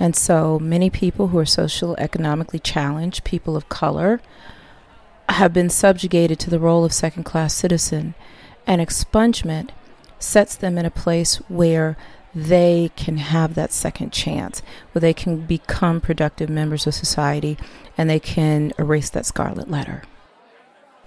And 0.00 0.16
so 0.16 0.58
many 0.58 0.88
people 0.88 1.28
who 1.28 1.38
are 1.38 1.46
social 1.46 1.94
economically 1.98 2.58
challenged, 2.58 3.22
people 3.22 3.54
of 3.54 3.68
color, 3.68 4.20
have 5.28 5.52
been 5.52 5.68
subjugated 5.68 6.40
to 6.40 6.50
the 6.50 6.58
role 6.58 6.84
of 6.84 6.92
second 6.92 7.24
class 7.24 7.54
citizen. 7.54 8.14
And 8.66 8.80
expungement 8.80 9.70
sets 10.18 10.56
them 10.56 10.78
in 10.78 10.86
a 10.86 10.90
place 10.90 11.36
where 11.48 11.98
they 12.34 12.90
can 12.96 13.18
have 13.18 13.54
that 13.54 13.72
second 13.72 14.12
chance, 14.12 14.62
where 14.92 15.00
they 15.00 15.12
can 15.12 15.40
become 15.42 16.00
productive 16.00 16.48
members 16.48 16.86
of 16.86 16.94
society 16.94 17.58
and 17.98 18.08
they 18.08 18.20
can 18.20 18.72
erase 18.78 19.10
that 19.10 19.26
scarlet 19.26 19.70
letter. 19.70 20.02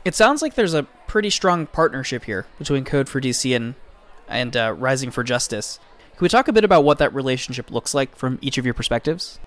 It 0.05 0.15
sounds 0.15 0.41
like 0.41 0.55
there's 0.55 0.73
a 0.73 0.83
pretty 1.07 1.29
strong 1.29 1.65
partnership 1.65 2.25
here 2.25 2.45
between 2.59 2.83
Code 2.83 3.07
for 3.07 3.21
DC 3.21 3.55
and, 3.55 3.75
and 4.27 4.55
uh, 4.55 4.75
Rising 4.77 5.11
for 5.11 5.23
Justice. 5.23 5.79
Can 6.15 6.25
we 6.25 6.29
talk 6.29 6.47
a 6.47 6.53
bit 6.53 6.63
about 6.63 6.83
what 6.83 6.99
that 6.99 7.13
relationship 7.13 7.71
looks 7.71 7.93
like 7.93 8.15
from 8.15 8.37
each 8.41 8.57
of 8.57 8.65
your 8.65 8.75
perspectives? 8.75 9.39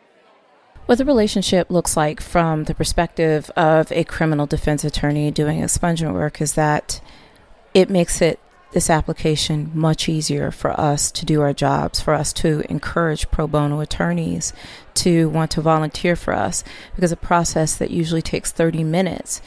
What 0.86 0.98
the 0.98 1.04
relationship 1.04 1.70
looks 1.70 1.96
like 1.96 2.20
from 2.20 2.64
the 2.64 2.74
perspective 2.74 3.50
of 3.56 3.90
a 3.92 4.04
criminal 4.04 4.46
defense 4.46 4.84
attorney 4.84 5.30
doing 5.30 5.60
expungement 5.60 6.14
work 6.14 6.40
is 6.40 6.54
that 6.54 7.00
it 7.72 7.88
makes 7.88 8.20
it 8.20 8.40
this 8.72 8.90
application 8.90 9.70
much 9.74 10.08
easier 10.08 10.50
for 10.50 10.78
us 10.78 11.10
to 11.12 11.24
do 11.24 11.40
our 11.40 11.52
jobs, 11.52 12.00
for 12.00 12.14
us 12.14 12.32
to 12.34 12.62
encourage 12.68 13.30
pro 13.30 13.46
bono 13.46 13.80
attorneys 13.80 14.52
to 14.94 15.28
want 15.28 15.50
to 15.52 15.60
volunteer 15.60 16.16
for 16.16 16.34
us, 16.34 16.64
because 16.94 17.12
a 17.12 17.16
process 17.16 17.76
that 17.76 17.90
usually 17.90 18.22
takes 18.22 18.52
30 18.52 18.84
minutes, 18.84 19.40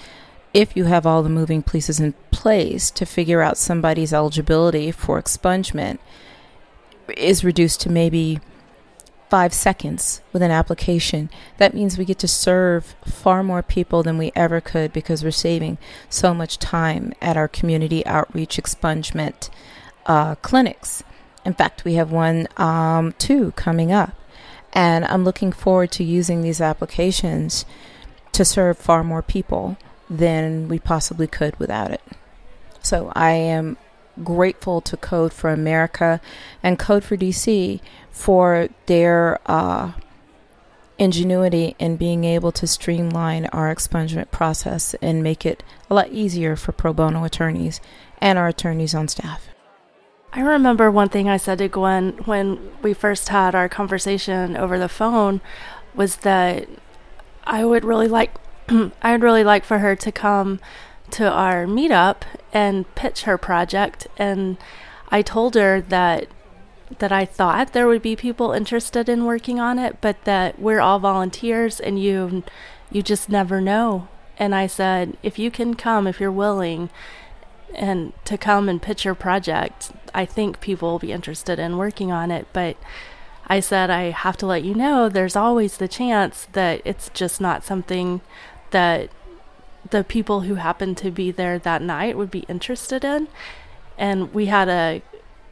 if 0.53 0.75
you 0.75 0.85
have 0.85 1.05
all 1.05 1.21
the 1.21 1.29
moving 1.29 1.61
pieces 1.61 1.99
in 1.99 2.13
place 2.31 2.89
to 2.91 3.05
figure 3.05 3.41
out 3.41 3.57
somebody's 3.57 4.13
eligibility 4.13 4.91
for 4.91 5.21
expungement, 5.21 5.99
is 7.17 7.43
reduced 7.43 7.81
to 7.81 7.89
maybe 7.89 8.39
five 9.29 9.53
seconds 9.53 10.21
with 10.33 10.41
an 10.41 10.51
application. 10.51 11.29
That 11.57 11.73
means 11.73 11.97
we 11.97 12.05
get 12.05 12.19
to 12.19 12.27
serve 12.27 12.95
far 13.05 13.43
more 13.43 13.61
people 13.61 14.01
than 14.03 14.17
we 14.17 14.31
ever 14.35 14.59
could 14.59 14.91
because 14.91 15.23
we're 15.23 15.31
saving 15.31 15.77
so 16.09 16.33
much 16.33 16.57
time 16.57 17.13
at 17.21 17.37
our 17.37 17.47
community 17.47 18.05
outreach 18.05 18.57
expungement 18.57 19.49
uh, 20.07 20.35
clinics. 20.35 21.03
In 21.45 21.53
fact, 21.53 21.85
we 21.85 21.93
have 21.93 22.11
one, 22.11 22.47
um, 22.57 23.13
two 23.19 23.51
coming 23.51 23.91
up. 23.91 24.15
And 24.73 25.05
I'm 25.05 25.23
looking 25.23 25.51
forward 25.51 25.91
to 25.93 26.03
using 26.03 26.41
these 26.41 26.61
applications 26.61 27.65
to 28.33 28.45
serve 28.45 28.77
far 28.77 29.03
more 29.03 29.21
people 29.21 29.77
than 30.09 30.67
we 30.67 30.79
possibly 30.79 31.27
could 31.27 31.57
without 31.59 31.91
it. 31.91 32.01
So 32.81 33.11
I 33.15 33.31
am 33.31 33.77
grateful 34.23 34.81
to 34.81 34.97
Code 34.97 35.33
for 35.33 35.49
America 35.49 36.21
and 36.61 36.79
Code 36.79 37.03
for 37.03 37.17
DC 37.17 37.79
for 38.11 38.69
their 38.85 39.39
uh, 39.45 39.93
ingenuity 40.97 41.75
in 41.79 41.95
being 41.95 42.25
able 42.25 42.51
to 42.51 42.67
streamline 42.67 43.45
our 43.47 43.73
expungement 43.73 44.29
process 44.31 44.93
and 45.01 45.23
make 45.23 45.45
it 45.45 45.63
a 45.89 45.95
lot 45.95 46.09
easier 46.09 46.55
for 46.55 46.73
pro 46.73 46.93
bono 46.93 47.23
attorneys 47.23 47.79
and 48.19 48.37
our 48.37 48.49
attorneys 48.49 48.93
on 48.93 49.07
staff. 49.07 49.47
I 50.31 50.41
remember 50.41 50.91
one 50.91 51.09
thing 51.09 51.27
I 51.27 51.37
said 51.37 51.57
to 51.57 51.67
Gwen 51.67 52.11
when 52.25 52.71
we 52.83 52.93
first 52.93 53.29
had 53.29 53.55
our 53.55 53.67
conversation 53.67 54.55
over 54.55 54.77
the 54.77 54.89
phone 54.89 55.41
was 55.95 56.17
that 56.17 56.67
I 57.45 57.65
would 57.65 57.83
really 57.83 58.07
like 58.07 58.35
I 59.01 59.11
would 59.13 59.23
really 59.23 59.43
like 59.43 59.65
for 59.65 59.79
her 59.79 59.95
to 59.95 60.11
come 60.11 60.59
to 61.09 61.29
our 61.29 61.65
meetup 61.65 62.23
and 62.53 62.93
pitch 62.95 63.23
her 63.23 63.37
project 63.37 64.07
and 64.17 64.57
I 65.11 65.21
told 65.21 65.55
her 65.55 65.81
that 65.81 66.27
that 66.97 67.11
I 67.11 67.23
thought 67.25 67.73
there 67.73 67.87
would 67.87 68.01
be 68.01 68.15
people 68.15 68.51
interested 68.51 69.07
in 69.07 69.25
working 69.25 69.59
on 69.59 69.77
it, 69.77 70.01
but 70.01 70.23
that 70.23 70.59
we're 70.59 70.79
all 70.79 70.99
volunteers 70.99 71.79
and 71.79 72.01
you 72.01 72.43
you 72.91 73.03
just 73.03 73.29
never 73.29 73.61
know. 73.61 74.07
And 74.37 74.55
I 74.55 74.67
said, 74.67 75.17
if 75.21 75.37
you 75.37 75.51
can 75.51 75.75
come, 75.75 76.07
if 76.07 76.19
you're 76.19 76.31
willing, 76.31 76.89
and 77.75 78.13
to 78.25 78.37
come 78.37 78.67
and 78.67 78.81
pitch 78.81 79.05
your 79.05 79.13
project, 79.13 79.91
I 80.13 80.25
think 80.25 80.59
people 80.61 80.91
will 80.91 80.99
be 80.99 81.11
interested 81.11 81.59
in 81.59 81.77
working 81.77 82.11
on 82.11 82.31
it. 82.31 82.47
But 82.53 82.77
I 83.45 83.59
said, 83.59 83.89
I 83.89 84.11
have 84.11 84.37
to 84.37 84.47
let 84.47 84.63
you 84.63 84.73
know 84.73 85.09
there's 85.09 85.35
always 85.35 85.77
the 85.77 85.87
chance 85.87 86.47
that 86.53 86.81
it's 86.85 87.09
just 87.13 87.39
not 87.39 87.63
something 87.63 88.21
that 88.71 89.09
the 89.91 90.03
people 90.03 90.41
who 90.41 90.55
happened 90.55 90.97
to 90.97 91.11
be 91.11 91.31
there 91.31 91.59
that 91.59 91.81
night 91.81 92.17
would 92.17 92.31
be 92.31 92.45
interested 92.47 93.03
in. 93.03 93.27
And 93.97 94.33
we 94.33 94.45
had 94.45 94.69
a 94.69 95.01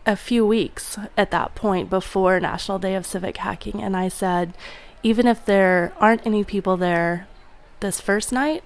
a 0.07 0.15
few 0.15 0.47
weeks 0.47 0.97
at 1.17 1.31
that 1.31 1.53
point 1.53 1.89
before 1.89 2.39
National 2.39 2.79
Day 2.79 2.95
of 2.95 3.05
Civic 3.05 3.35
Hacking, 3.37 3.83
and 3.83 3.95
I 3.95 4.07
said, 4.07 4.53
even 5.03 5.27
if 5.27 5.45
there 5.45 5.93
aren't 5.99 6.25
any 6.25 6.45
people 6.45 6.77
there 6.77 7.27
this 7.81 7.99
first 7.99 8.31
night, 8.31 8.63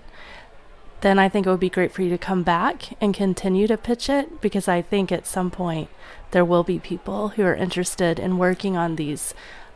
then 1.01 1.17
I 1.17 1.29
think 1.29 1.45
it 1.45 1.49
would 1.49 1.59
be 1.59 1.69
great 1.69 1.91
for 1.91 2.03
you 2.03 2.11
to 2.11 2.17
come 2.17 2.43
back 2.43 2.95
and 3.01 3.11
continue 3.13 3.67
to 3.67 3.75
pitch 3.75 4.07
it 4.07 4.39
because 4.39 4.67
I 4.67 4.83
think 4.83 5.11
at 5.11 5.25
some 5.25 5.49
point 5.49 5.89
there 6.29 6.45
will 6.45 6.63
be 6.63 6.77
people 6.77 7.29
who 7.29 7.43
are 7.43 7.55
interested 7.55 8.19
in 8.19 8.37
working 8.37 8.77
on 8.77 8.95
these 8.95 9.33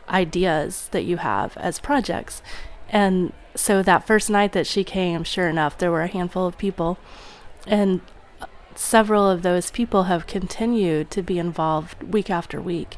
ideas 0.08 0.88
that 0.92 1.04
you 1.04 1.16
have 1.16 1.56
as 1.56 1.80
projects. 1.80 2.42
And 2.88 3.32
so 3.54 3.82
that 3.82 4.06
first 4.06 4.30
night 4.30 4.52
that 4.52 4.66
she 4.66 4.84
came, 4.84 5.24
sure 5.24 5.48
enough, 5.48 5.78
there 5.78 5.90
were 5.90 6.02
a 6.02 6.08
handful 6.08 6.46
of 6.46 6.58
people. 6.58 6.98
And 7.66 8.00
several 8.74 9.28
of 9.28 9.42
those 9.42 9.70
people 9.70 10.04
have 10.04 10.26
continued 10.26 11.10
to 11.10 11.22
be 11.22 11.38
involved 11.38 12.02
week 12.02 12.30
after 12.30 12.60
week. 12.60 12.96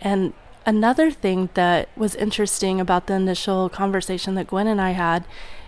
And 0.00 0.34
another 0.64 1.10
thing 1.10 1.48
that 1.54 1.88
was 1.96 2.14
interesting 2.14 2.80
about 2.80 3.06
the 3.06 3.14
initial 3.14 3.68
conversation 3.68 4.34
that 4.34 4.48
Gwen 4.48 4.66
and 4.66 4.80
I 4.80 4.90
had 4.90 5.24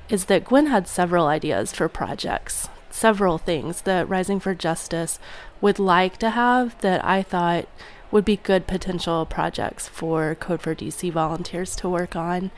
is 0.08 0.26
that 0.26 0.44
Gwen 0.44 0.66
had 0.66 0.86
several 0.86 1.26
ideas 1.26 1.72
for 1.72 1.88
projects, 1.88 2.68
several 2.90 3.38
things 3.38 3.82
that 3.82 4.08
Rising 4.08 4.40
for 4.40 4.54
Justice 4.54 5.18
would 5.60 5.78
like 5.78 6.18
to 6.18 6.30
have 6.30 6.78
that 6.80 7.04
I 7.04 7.22
thought 7.22 7.68
would 8.10 8.24
be 8.24 8.36
good 8.36 8.66
potential 8.66 9.26
projects 9.26 9.86
for 9.86 10.34
Code 10.34 10.62
for 10.62 10.74
DC 10.74 11.12
volunteers 11.12 11.76
to 11.76 11.88
work 11.88 12.16
on. 12.16 12.50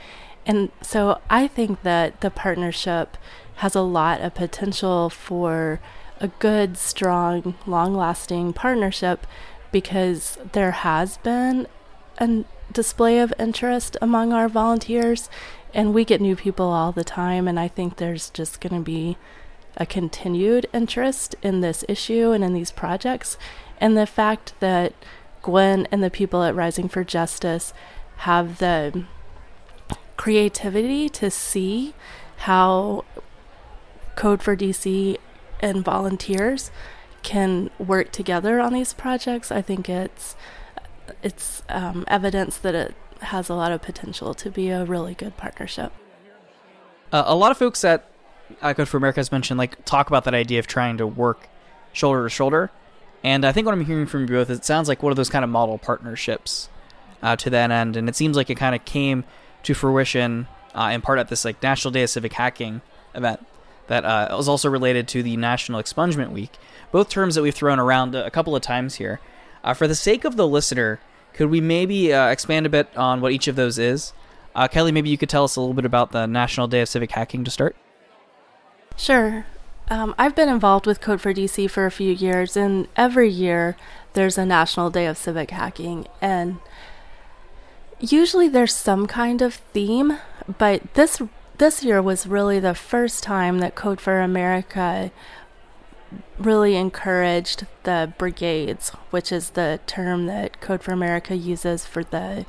And 0.47 0.71
so 0.83 1.21
I 1.29 1.47
think 1.47 1.83
that 1.83 2.21
the 2.21 2.31
partnership 2.31 3.17
has 3.57 3.75
a 3.75 3.83
lot 3.83 4.21
of 4.21 4.35
potential 4.35 5.11
for 5.11 5.81
a 6.21 6.29
good, 6.29 6.77
strong, 6.77 7.55
long 7.67 7.95
lasting 7.95 8.53
partnership 8.53 9.27
because 9.73 10.39
there 10.53 10.71
has 10.71 11.19
been 11.19 11.67
a 12.19 12.45
display 12.73 13.19
of 13.19 13.33
interest 13.39 13.97
among 14.01 14.33
our 14.33 14.49
volunteers 14.49 15.29
and 15.73 15.95
we 15.95 16.05
get 16.05 16.21
new 16.21 16.37
people 16.37 16.67
all 16.67 16.93
the 16.93 17.05
time 17.05 17.47
and 17.47 17.59
I 17.59 17.69
think 17.69 17.97
there's 17.97 18.31
just 18.31 18.61
going 18.61 18.75
to 18.75 18.81
be 18.81 19.17
a 19.77 19.87
continued 19.87 20.67
interest 20.73 21.37
in 21.43 21.61
this 21.61 21.85
issue 21.89 22.33
and 22.33 22.43
in 22.43 22.53
these 22.53 22.73
projects. 22.73 23.39
And 23.79 23.97
the 23.97 24.07
fact 24.07 24.53
that 24.61 24.93
Gwen 25.43 25.87
and 25.91 26.03
the 26.03 26.11
people 26.11 26.43
at 26.43 26.55
Rising 26.55 26.89
for 26.89 27.05
Justice 27.05 27.73
have 28.19 28.59
the 28.59 29.05
creativity 30.21 31.09
to 31.09 31.31
see 31.31 31.95
how 32.37 33.03
Code 34.17 34.43
for 34.43 34.55
DC 34.55 35.17
and 35.61 35.83
volunteers 35.83 36.71
can 37.23 37.71
work 37.79 38.13
together 38.13 38.61
on 38.61 38.75
these 38.75 38.93
projects, 38.93 39.51
I 39.51 39.63
think 39.63 39.89
it's 39.89 40.37
it's 41.23 41.63
um, 41.71 42.05
evidence 42.07 42.59
that 42.59 42.75
it 42.75 42.95
has 43.23 43.49
a 43.49 43.55
lot 43.55 43.73
of 43.73 43.81
potential 43.81 44.35
to 44.35 44.51
be 44.51 44.69
a 44.69 44.85
really 44.85 45.15
good 45.15 45.39
partnership. 45.39 45.91
Uh, 47.11 47.25
a 47.25 47.35
lot 47.35 47.51
of 47.51 47.57
folks 47.57 47.83
at 47.83 48.07
Code 48.61 48.89
for 48.89 48.99
America 48.99 49.21
has 49.21 49.33
mentioned 49.33 49.57
like 49.57 49.83
talk 49.87 50.09
about 50.09 50.25
that 50.25 50.35
idea 50.35 50.59
of 50.59 50.67
trying 50.67 50.99
to 50.99 51.07
work 51.07 51.49
shoulder 51.95 52.25
to 52.25 52.29
shoulder, 52.29 52.71
and 53.25 53.47
I 53.47 53.53
think 53.53 53.65
what 53.65 53.73
I'm 53.73 53.87
hearing 53.87 54.05
from 54.05 54.21
you 54.21 54.27
both, 54.27 54.51
is 54.51 54.59
it 54.59 54.65
sounds 54.67 54.87
like 54.87 55.03
one 55.03 55.13
of 55.13 55.17
those 55.17 55.31
kind 55.31 55.45
of 55.45 55.51
model 55.51 55.79
partnerships 55.79 56.69
uh, 57.23 57.37
to 57.37 57.49
that 57.49 57.71
end, 57.71 57.97
and 57.97 58.07
it 58.07 58.17
seems 58.17 58.37
like 58.37 58.51
it 58.51 58.57
kind 58.57 58.75
of 58.75 58.85
came 58.85 59.25
to 59.63 59.75
fruition 59.75 60.47
uh, 60.75 60.91
in 60.93 61.01
part 61.01 61.19
at 61.19 61.29
this 61.29 61.45
like 61.45 61.63
National 61.63 61.91
Day 61.91 62.03
of 62.03 62.11
Civic 62.11 62.33
Hacking 62.33 62.81
event 63.15 63.45
that 63.89 64.05
uh, 64.05 64.29
was 64.37 64.49
also 64.49 64.71
related 64.71 65.09
to 65.09 65.23
the 65.23 65.37
National 65.37 65.83
Expungement 65.83 66.31
Week, 66.31 66.53
both 66.93 67.09
terms 67.09 67.35
that 67.35 67.43
we've 67.43 67.55
thrown 67.55 67.81
around 67.81 68.15
a 68.15 68.31
couple 68.31 68.55
of 68.55 68.63
times 68.63 68.97
here. 68.97 69.21
Uh, 69.65 69.75
for 69.75 69.89
the 69.89 69.97
sake 69.97 70.25
of 70.25 70.37
the 70.37 70.47
listener, 70.47 71.01
could 71.35 71.51
we 71.51 71.61
maybe 71.61 72.13
uh, 72.13 72.29
expand 72.29 72.67
a 72.67 72.69
bit 72.69 72.97
on 72.97 73.21
what 73.21 73.33
each 73.33 73.49
of 73.49 73.57
those 73.57 73.79
is? 73.79 74.13
Uh, 74.55 74.69
Kelly, 74.69 74.93
maybe 74.93 75.11
you 75.11 75.19
could 75.19 75.29
tell 75.29 75.45
us 75.45 75.57
a 75.57 75.61
little 75.61 75.75
bit 75.75 75.85
about 75.85 76.13
the 76.13 76.27
National 76.27 76.69
Day 76.69 76.81
of 76.81 76.89
Civic 76.89 77.11
Hacking 77.11 77.45
to 77.45 77.51
start. 77.51 77.77
Sure. 78.97 79.45
Um, 79.89 80.15
I've 80.19 80.37
been 80.37 80.49
involved 80.49 80.87
with 80.87 81.01
Code 81.01 81.21
for 81.21 81.35
DC 81.35 81.69
for 81.69 81.85
a 81.85 81.91
few 81.91 82.13
years, 82.13 82.57
and 82.57 82.87
every 82.97 83.29
year 83.29 83.77
there's 84.13 84.39
a 84.39 84.47
National 84.47 84.91
Day 84.91 85.07
of 85.07 85.19
Civic 85.19 85.51
Hacking, 85.51 86.07
and 86.21 86.59
usually 88.01 88.49
there's 88.49 88.75
some 88.75 89.07
kind 89.07 89.43
of 89.43 89.55
theme, 89.55 90.19
but 90.59 90.95
this 90.95 91.21
this 91.59 91.83
year 91.85 92.01
was 92.01 92.27
really 92.27 92.59
the 92.59 92.75
first 92.75 93.23
time 93.23 93.59
that 93.59 93.75
Code 93.75 94.01
for 94.01 94.21
America 94.21 95.11
really 96.39 96.75
encouraged 96.75 97.67
the 97.83 98.13
brigades, 98.17 98.91
which 99.11 99.31
is 99.31 99.51
the 99.51 99.79
term 99.87 100.27
that 100.27 100.61
Code 100.61 100.83
for 100.83 100.93
America 100.93 101.37
uses 101.37 101.85
for 101.85 102.03
the 102.03 102.47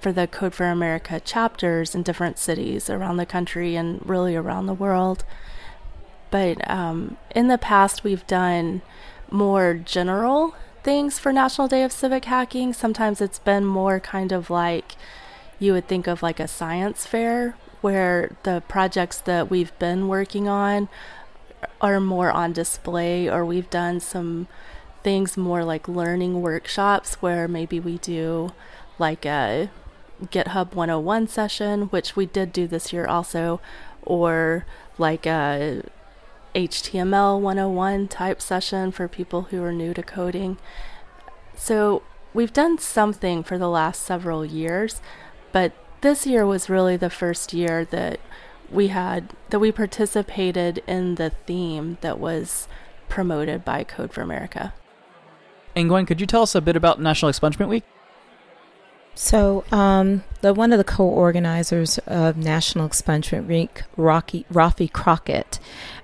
for 0.00 0.12
the 0.12 0.26
Code 0.26 0.54
for 0.54 0.66
America 0.66 1.18
chapters 1.18 1.94
in 1.94 2.02
different 2.02 2.38
cities 2.38 2.90
around 2.90 3.16
the 3.16 3.24
country 3.24 3.74
and 3.74 4.06
really 4.06 4.36
around 4.36 4.66
the 4.66 4.74
world. 4.74 5.24
But 6.30 6.68
um, 6.68 7.16
in 7.34 7.48
the 7.48 7.58
past, 7.58 8.04
we've 8.04 8.26
done 8.26 8.82
more 9.30 9.74
general 9.74 10.54
things 10.84 11.18
for 11.18 11.32
National 11.32 11.66
Day 11.66 11.82
of 11.82 11.90
Civic 11.92 12.26
Hacking. 12.26 12.74
Sometimes 12.74 13.22
it's 13.22 13.38
been 13.38 13.64
more 13.64 13.98
kind 13.98 14.32
of 14.32 14.50
like 14.50 14.96
you 15.58 15.72
would 15.72 15.88
think 15.88 16.06
of 16.06 16.22
like 16.22 16.38
a 16.38 16.46
science 16.46 17.06
fair 17.06 17.56
where 17.80 18.36
the 18.42 18.62
projects 18.68 19.18
that 19.20 19.50
we've 19.50 19.76
been 19.78 20.08
working 20.08 20.46
on 20.46 20.90
are 21.80 22.00
more 22.00 22.30
on 22.30 22.52
display, 22.52 23.28
or 23.28 23.46
we've 23.46 23.70
done 23.70 23.98
some 23.98 24.46
things 25.02 25.38
more 25.38 25.64
like 25.64 25.88
learning 25.88 26.42
workshops 26.42 27.14
where 27.14 27.48
maybe 27.48 27.80
we 27.80 27.96
do 27.98 28.52
like 28.98 29.24
a 29.24 29.70
GitHub 30.26 30.74
101 30.74 31.28
session, 31.28 31.82
which 31.84 32.14
we 32.14 32.26
did 32.26 32.52
do 32.52 32.66
this 32.66 32.92
year 32.92 33.06
also, 33.06 33.58
or 34.02 34.66
like 34.98 35.24
a 35.24 35.82
HTML 36.54 37.40
101 37.40 38.08
type 38.08 38.40
session 38.40 38.92
for 38.92 39.08
people 39.08 39.42
who 39.42 39.62
are 39.62 39.72
new 39.72 39.92
to 39.94 40.02
coding. 40.02 40.58
So 41.56 42.02
we've 42.32 42.52
done 42.52 42.78
something 42.78 43.42
for 43.42 43.58
the 43.58 43.68
last 43.68 44.02
several 44.02 44.44
years, 44.44 45.00
but 45.52 45.72
this 46.00 46.26
year 46.26 46.46
was 46.46 46.68
really 46.68 46.96
the 46.96 47.10
first 47.10 47.52
year 47.52 47.84
that 47.86 48.20
we 48.70 48.88
had 48.88 49.34
that 49.50 49.58
we 49.58 49.72
participated 49.72 50.82
in 50.86 51.16
the 51.16 51.30
theme 51.46 51.98
that 52.00 52.18
was 52.18 52.68
promoted 53.08 53.64
by 53.64 53.84
Code 53.84 54.12
for 54.12 54.22
America. 54.22 54.74
And 55.76 55.88
Gwen, 55.88 56.06
could 56.06 56.20
you 56.20 56.26
tell 56.26 56.42
us 56.42 56.54
a 56.54 56.60
bit 56.60 56.76
about 56.76 57.00
National 57.00 57.30
Expungement 57.30 57.68
Week? 57.68 57.84
So, 59.16 59.64
um, 59.70 60.24
the 60.40 60.52
one 60.52 60.72
of 60.72 60.78
the 60.78 60.84
co-organizers 60.84 61.98
of 61.98 62.36
National 62.36 62.88
Expungement 62.88 63.46
Week, 63.46 63.82
Rocky 63.96 64.44
Rafi 64.52 64.92
Crockett, 64.92 65.60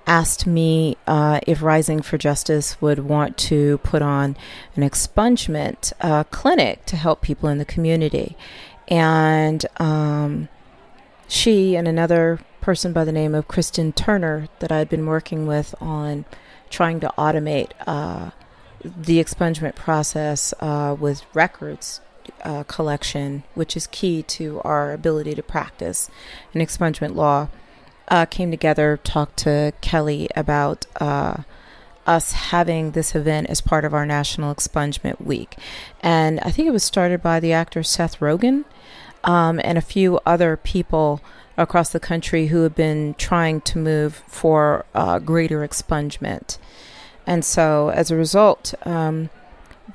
asked 0.07 0.47
me 0.47 0.95
uh, 1.07 1.41
if 1.45 1.61
Rising 1.61 2.01
for 2.01 2.17
Justice 2.17 2.79
would 2.81 2.99
want 2.99 3.37
to 3.37 3.79
put 3.79 4.01
on 4.01 4.37
an 4.75 4.83
expungement 4.83 5.91
uh, 5.99 6.23
clinic 6.25 6.85
to 6.85 6.95
help 6.95 7.21
people 7.21 7.49
in 7.49 7.57
the 7.57 7.65
community, 7.65 8.37
and 8.87 9.65
um, 9.75 10.47
she 11.27 11.75
and 11.75 11.89
another 11.89 12.39
person 12.61 12.93
by 12.93 13.03
the 13.03 13.11
name 13.11 13.35
of 13.35 13.47
Kristen 13.49 13.91
Turner 13.91 14.47
that 14.59 14.71
I'd 14.71 14.87
been 14.87 15.05
working 15.05 15.45
with 15.45 15.75
on 15.81 16.23
trying 16.69 17.01
to 17.01 17.11
automate 17.17 17.71
uh, 17.85 18.31
the 18.83 19.21
expungement 19.21 19.75
process 19.75 20.53
uh, 20.61 20.95
with 20.97 21.25
records 21.33 21.99
uh, 22.43 22.63
collection, 22.63 23.43
which 23.53 23.77
is 23.77 23.87
key 23.87 24.23
to 24.23 24.61
our 24.63 24.93
ability 24.93 25.35
to 25.35 25.43
practice 25.43 26.09
an 26.53 26.61
expungement 26.61 27.15
law, 27.15 27.49
uh, 28.07 28.25
came 28.25 28.51
together, 28.51 28.99
talked 29.03 29.37
to 29.37 29.73
Kelly 29.81 30.27
about 30.35 30.85
uh, 30.99 31.43
us 32.05 32.33
having 32.33 32.91
this 32.91 33.15
event 33.15 33.47
as 33.47 33.61
part 33.61 33.85
of 33.85 33.93
our 33.93 34.05
National 34.05 34.53
Expungement 34.53 35.21
Week. 35.21 35.55
And 36.01 36.39
I 36.41 36.51
think 36.51 36.67
it 36.67 36.71
was 36.71 36.83
started 36.83 37.21
by 37.21 37.39
the 37.39 37.53
actor 37.53 37.83
Seth 37.83 38.19
Rogen 38.19 38.65
um, 39.23 39.61
and 39.63 39.77
a 39.77 39.81
few 39.81 40.19
other 40.25 40.57
people 40.57 41.21
across 41.57 41.89
the 41.89 41.99
country 41.99 42.47
who 42.47 42.63
have 42.63 42.75
been 42.75 43.13
trying 43.15 43.61
to 43.61 43.77
move 43.77 44.23
for 44.27 44.85
uh, 44.95 45.19
greater 45.19 45.65
expungement. 45.67 46.57
And 47.27 47.45
so 47.45 47.89
as 47.89 48.09
a 48.09 48.15
result, 48.15 48.73
um, 48.83 49.29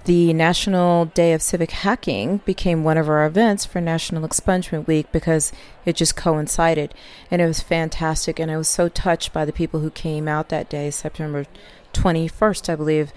the 0.06 0.32
National 0.32 1.06
Day 1.06 1.32
of 1.32 1.42
Civic 1.42 1.72
Hacking 1.72 2.38
became 2.44 2.84
one 2.84 2.96
of 2.96 3.08
our 3.08 3.26
events 3.26 3.66
for 3.66 3.80
National 3.80 4.26
Expungement 4.26 4.86
Week 4.86 5.10
because 5.10 5.52
it 5.84 5.96
just 5.96 6.14
coincided. 6.14 6.94
And 7.28 7.42
it 7.42 7.46
was 7.46 7.60
fantastic. 7.60 8.38
And 8.38 8.48
I 8.48 8.56
was 8.56 8.68
so 8.68 8.88
touched 8.88 9.32
by 9.32 9.44
the 9.44 9.52
people 9.52 9.80
who 9.80 9.90
came 9.90 10.28
out 10.28 10.48
that 10.48 10.68
day, 10.68 10.92
September 10.92 11.44
21st, 11.92 12.68
I 12.68 12.76
believe. 12.76 13.12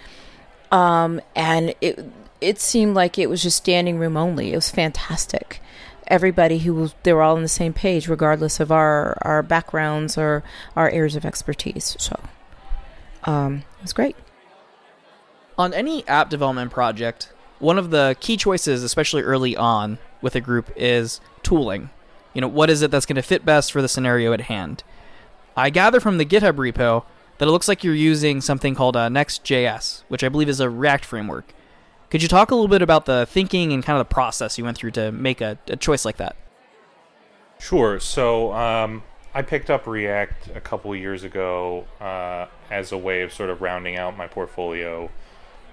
Um, 0.71 1.21
and 1.35 1.75
it, 1.79 2.11
it 2.41 2.59
seemed 2.59 2.95
like 2.95 3.19
it 3.19 3.29
was 3.29 3.43
just 3.43 3.57
standing 3.57 3.99
room 3.99 4.17
only. 4.17 4.51
It 4.51 4.55
was 4.55 4.71
fantastic. 4.71 5.61
Everybody 6.07 6.57
who 6.57 6.73
was, 6.73 6.95
they 7.03 7.13
were 7.13 7.21
all 7.21 7.35
on 7.35 7.43
the 7.43 7.47
same 7.47 7.71
page, 7.71 8.07
regardless 8.07 8.59
of 8.59 8.71
our, 8.71 9.15
our 9.21 9.43
backgrounds 9.43 10.17
or 10.17 10.43
our 10.75 10.89
areas 10.89 11.15
of 11.15 11.23
expertise. 11.23 11.95
So 11.99 12.19
um, 13.25 13.57
it 13.77 13.83
was 13.83 13.93
great. 13.93 14.15
On 15.59 15.73
any 15.73 16.07
app 16.07 16.29
development 16.29 16.71
project, 16.71 17.33
one 17.59 17.77
of 17.77 17.89
the 17.89 18.15
key 18.21 18.37
choices, 18.37 18.81
especially 18.81 19.23
early 19.23 19.57
on 19.57 19.97
with 20.21 20.33
a 20.33 20.39
group, 20.39 20.71
is 20.77 21.19
tooling. 21.43 21.89
You 22.33 22.39
know, 22.39 22.47
what 22.47 22.69
is 22.69 22.81
it 22.81 22.91
that's 22.91 23.05
going 23.05 23.17
to 23.17 23.21
fit 23.21 23.43
best 23.43 23.73
for 23.73 23.81
the 23.81 23.89
scenario 23.89 24.31
at 24.31 24.41
hand? 24.41 24.85
I 25.57 25.69
gather 25.69 25.99
from 25.99 26.17
the 26.17 26.25
GitHub 26.25 26.53
repo 26.53 27.03
that 27.39 27.47
it 27.49 27.51
looks 27.51 27.67
like 27.67 27.83
you're 27.83 27.93
using 27.93 28.39
something 28.39 28.73
called 28.73 28.95
uh, 28.95 29.09
Next.js, 29.09 30.03
which 30.07 30.23
I 30.23 30.29
believe 30.29 30.47
is 30.47 30.61
a 30.61 30.69
React 30.69 31.03
framework. 31.03 31.53
Could 32.09 32.21
you 32.21 32.29
talk 32.29 32.51
a 32.51 32.55
little 32.55 32.69
bit 32.69 32.81
about 32.81 33.05
the 33.05 33.25
thinking 33.25 33.73
and 33.73 33.83
kind 33.83 33.99
of 33.99 34.07
the 34.07 34.13
process 34.13 34.57
you 34.57 34.63
went 34.63 34.77
through 34.77 34.91
to 34.91 35.11
make 35.11 35.41
a, 35.41 35.57
a 35.67 35.75
choice 35.75 36.05
like 36.05 36.15
that? 36.17 36.37
Sure. 37.59 37.99
So 37.99 38.53
um, 38.53 39.03
I 39.33 39.41
picked 39.41 39.69
up 39.69 39.85
React 39.85 40.55
a 40.55 40.61
couple 40.61 40.95
years 40.95 41.25
ago 41.25 41.85
uh, 41.99 42.45
as 42.71 42.93
a 42.93 42.97
way 42.97 43.23
of 43.23 43.33
sort 43.33 43.49
of 43.49 43.61
rounding 43.61 43.97
out 43.97 44.15
my 44.15 44.27
portfolio 44.27 45.09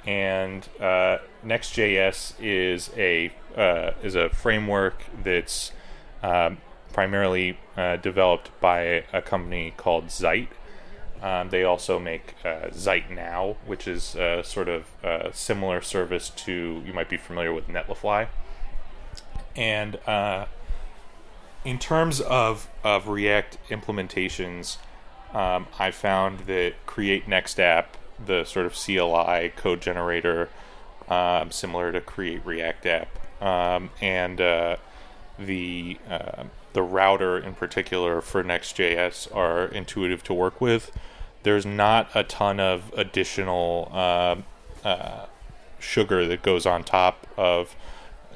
and 0.06 0.68
uh, 0.80 1.18
Next.js 1.42 2.34
is 2.40 2.90
a 2.96 3.32
uh, 3.56 3.92
is 4.02 4.14
a 4.14 4.28
framework 4.30 5.04
that's 5.22 5.72
um, 6.22 6.58
primarily 6.92 7.58
uh, 7.76 7.96
developed 7.96 8.50
by 8.60 9.04
a 9.12 9.22
company 9.22 9.74
called 9.76 10.10
Zeit. 10.10 10.48
Um, 11.22 11.48
they 11.48 11.64
also 11.64 11.98
make 11.98 12.34
uh, 12.44 12.70
Zeit 12.70 13.10
Now, 13.10 13.56
which 13.66 13.88
is 13.88 14.14
a 14.14 14.42
sort 14.44 14.68
of 14.68 14.84
a 15.02 15.30
similar 15.32 15.80
service 15.80 16.28
to 16.30 16.82
you 16.86 16.92
might 16.92 17.08
be 17.08 17.16
familiar 17.16 17.52
with 17.52 17.68
Netlify. 17.68 18.28
And 19.56 19.98
uh, 20.06 20.46
in 21.64 21.78
terms 21.78 22.20
of 22.20 22.68
of 22.84 23.08
React 23.08 23.58
implementations, 23.70 24.76
um, 25.32 25.66
I 25.78 25.90
found 25.90 26.40
that 26.40 26.74
Create 26.86 27.26
Next 27.26 27.58
App 27.58 27.96
the 28.24 28.44
sort 28.44 28.66
of 28.66 28.74
CLI 28.74 29.52
code 29.56 29.80
generator, 29.80 30.48
um, 31.08 31.50
similar 31.50 31.92
to 31.92 32.00
Create 32.00 32.44
React 32.44 32.86
App, 32.86 33.42
um, 33.42 33.90
and 34.00 34.40
uh, 34.40 34.76
the 35.38 35.98
uh, 36.08 36.44
the 36.72 36.82
router 36.82 37.38
in 37.38 37.54
particular 37.54 38.20
for 38.20 38.42
Next.js 38.42 39.34
are 39.34 39.66
intuitive 39.66 40.22
to 40.24 40.34
work 40.34 40.60
with. 40.60 40.90
There's 41.42 41.66
not 41.66 42.08
a 42.14 42.24
ton 42.24 42.60
of 42.60 42.92
additional 42.96 43.90
uh, 43.92 44.36
uh 44.86 45.26
sugar 45.78 46.26
that 46.26 46.42
goes 46.42 46.64
on 46.66 46.82
top 46.82 47.26
of 47.36 47.76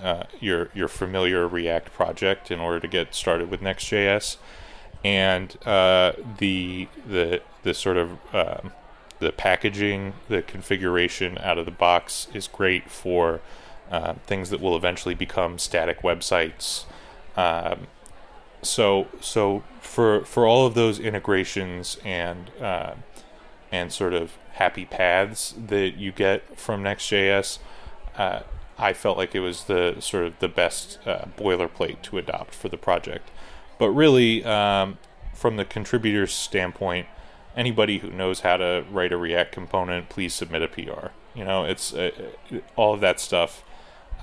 uh, 0.03 0.25
your 0.41 0.71
your 0.75 0.89
familiar 0.89 1.47
React 1.47 1.93
project 1.93 2.51
in 2.51 2.61
order 2.61 2.81
to 2.81 2.89
get 2.89 3.15
started 3.15 3.51
with 3.51 3.61
Next.js, 3.61 4.37
and 5.05 5.57
uh, 5.67 6.13
the 6.39 6.89
the 7.07 7.43
the 7.63 7.75
sort 7.75 7.97
of 7.97 8.13
um, 8.35 8.73
the 9.21 9.31
packaging, 9.33 10.15
the 10.29 10.43
configuration 10.43 11.39
out 11.39 11.59
of 11.59 11.67
the 11.67 11.71
box 11.71 12.27
is 12.35 12.49
great 12.49 12.91
for 12.91 13.41
uh, 13.91 14.15
things 14.27 14.51
that 14.51 14.61
will 14.61 14.77
eventually 14.77 15.15
become 15.15 15.59
static 15.59 16.03
websites. 16.03 16.85
Um, 17.37 17.87
so 18.63 19.09
so 19.21 19.63
for 19.81 20.25
for 20.25 20.47
all 20.47 20.67
of 20.67 20.75
those 20.75 20.99
integrations 20.99 21.99
and 22.05 22.51
uh, 22.61 22.95
and 23.71 23.93
sort 23.93 24.13
of 24.13 24.37
happy 24.55 24.85
paths 24.85 25.55
that 25.69 25.97
you 25.97 26.13
get 26.13 26.59
from 26.59 26.83
Next.js, 26.83 27.59
uh, 28.17 28.41
I 28.79 28.93
felt 28.93 29.17
like 29.17 29.35
it 29.35 29.41
was 29.41 29.65
the 29.65 29.97
sort 30.01 30.25
of 30.25 30.39
the 30.39 30.49
best 30.49 30.99
uh, 31.07 31.27
boilerplate 31.37 32.03
to 32.03 32.19
adopt 32.19 32.55
for 32.55 32.69
the 32.69 32.77
project. 32.77 33.31
But 33.79 33.91
really, 33.91 34.45
um, 34.45 34.99
from 35.35 35.57
the 35.57 35.65
contributor's 35.65 36.33
standpoint, 36.33 37.07
anybody 37.57 37.99
who 37.99 38.11
knows 38.11 38.41
how 38.41 38.57
to 38.57 38.85
write 38.91 39.13
a 39.13 39.17
React 39.17 39.53
component, 39.53 40.09
please 40.09 40.35
submit 40.35 40.63
a 40.63 40.69
PR. 40.69 41.09
You 41.35 41.45
know, 41.45 41.65
it's 41.65 41.93
uh, 41.93 42.11
all 42.77 42.95
of 42.95 43.01
that 43.01 43.21
stuff 43.21 43.65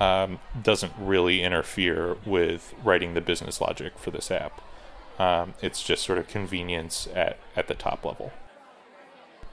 um, 0.00 0.38
doesn't 0.60 0.92
really 0.98 1.42
interfere 1.42 2.16
with 2.24 2.74
writing 2.84 3.14
the 3.14 3.20
business 3.20 3.60
logic 3.60 3.98
for 3.98 4.10
this 4.10 4.30
app. 4.30 4.60
Um, 5.18 5.54
it's 5.60 5.82
just 5.82 6.04
sort 6.04 6.18
of 6.18 6.28
convenience 6.28 7.08
at, 7.14 7.38
at 7.56 7.66
the 7.66 7.74
top 7.74 8.04
level. 8.04 8.32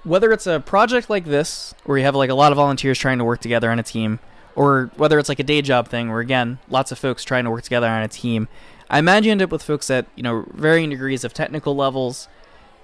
Whether 0.04 0.32
it's 0.32 0.46
a 0.46 0.60
project 0.60 1.10
like 1.10 1.26
this, 1.26 1.74
where 1.86 1.98
you 1.98 2.04
have 2.04 2.16
like 2.16 2.30
a 2.30 2.36
lot 2.36 2.52
of 2.52 2.58
volunteers 2.58 3.00
trying 3.00 3.18
to 3.18 3.24
work 3.24 3.40
together 3.40 3.72
on 3.72 3.80
a 3.80 3.84
team, 3.84 4.20
or 4.56 4.92
whether 4.96 5.18
it's 5.18 5.30
like 5.30 5.40
a 5.40 5.44
day 5.44 5.64
job 5.64 5.88
thing, 5.88 6.10
where 6.10 6.20
again, 6.20 6.60
lots 6.70 6.92
of 6.92 7.00
folks 7.00 7.24
trying 7.24 7.46
to 7.46 7.50
work 7.50 7.64
together 7.64 7.88
on 7.88 8.04
a 8.04 8.08
team, 8.08 8.48
I 8.90 9.00
imagine 9.00 9.26
you 9.26 9.32
end 9.32 9.42
up 9.42 9.52
with 9.52 9.64
folks 9.64 9.90
at 9.90 10.06
you 10.16 10.22
know 10.22 10.46
varying 10.54 10.92
degrees 10.92 11.24
of 11.24 11.34
technical 11.34 11.76
levels 11.76 12.28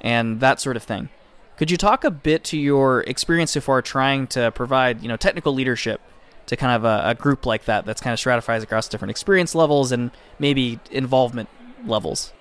and 0.02 0.40
that 0.40 0.60
sort 0.60 0.76
of 0.76 0.84
thing. 0.84 1.10
Could 1.58 1.70
you 1.70 1.78
talk 1.78 2.04
a 2.04 2.12
bit 2.12 2.44
to 2.46 2.58
your 2.58 3.02
experience 3.02 3.52
so 3.52 3.62
far 3.62 3.82
trying 3.82 4.28
to 4.28 4.52
provide, 4.52 5.02
you 5.02 5.08
know, 5.08 5.16
technical 5.16 5.54
leadership 5.54 6.02
to 6.48 6.56
kind 6.58 6.76
of 6.76 6.84
a, 6.84 7.12
a 7.12 7.16
group 7.16 7.46
like 7.46 7.66
that 7.66 7.86
that's 7.86 8.02
kind 8.02 8.14
of 8.14 8.20
stratifies 8.20 8.64
across 8.64 8.88
different 8.88 9.12
experience 9.12 9.54
levels 9.54 9.92
and 9.92 10.12
maybe 10.40 10.80
involvement 10.90 11.50
levels? 11.86 12.34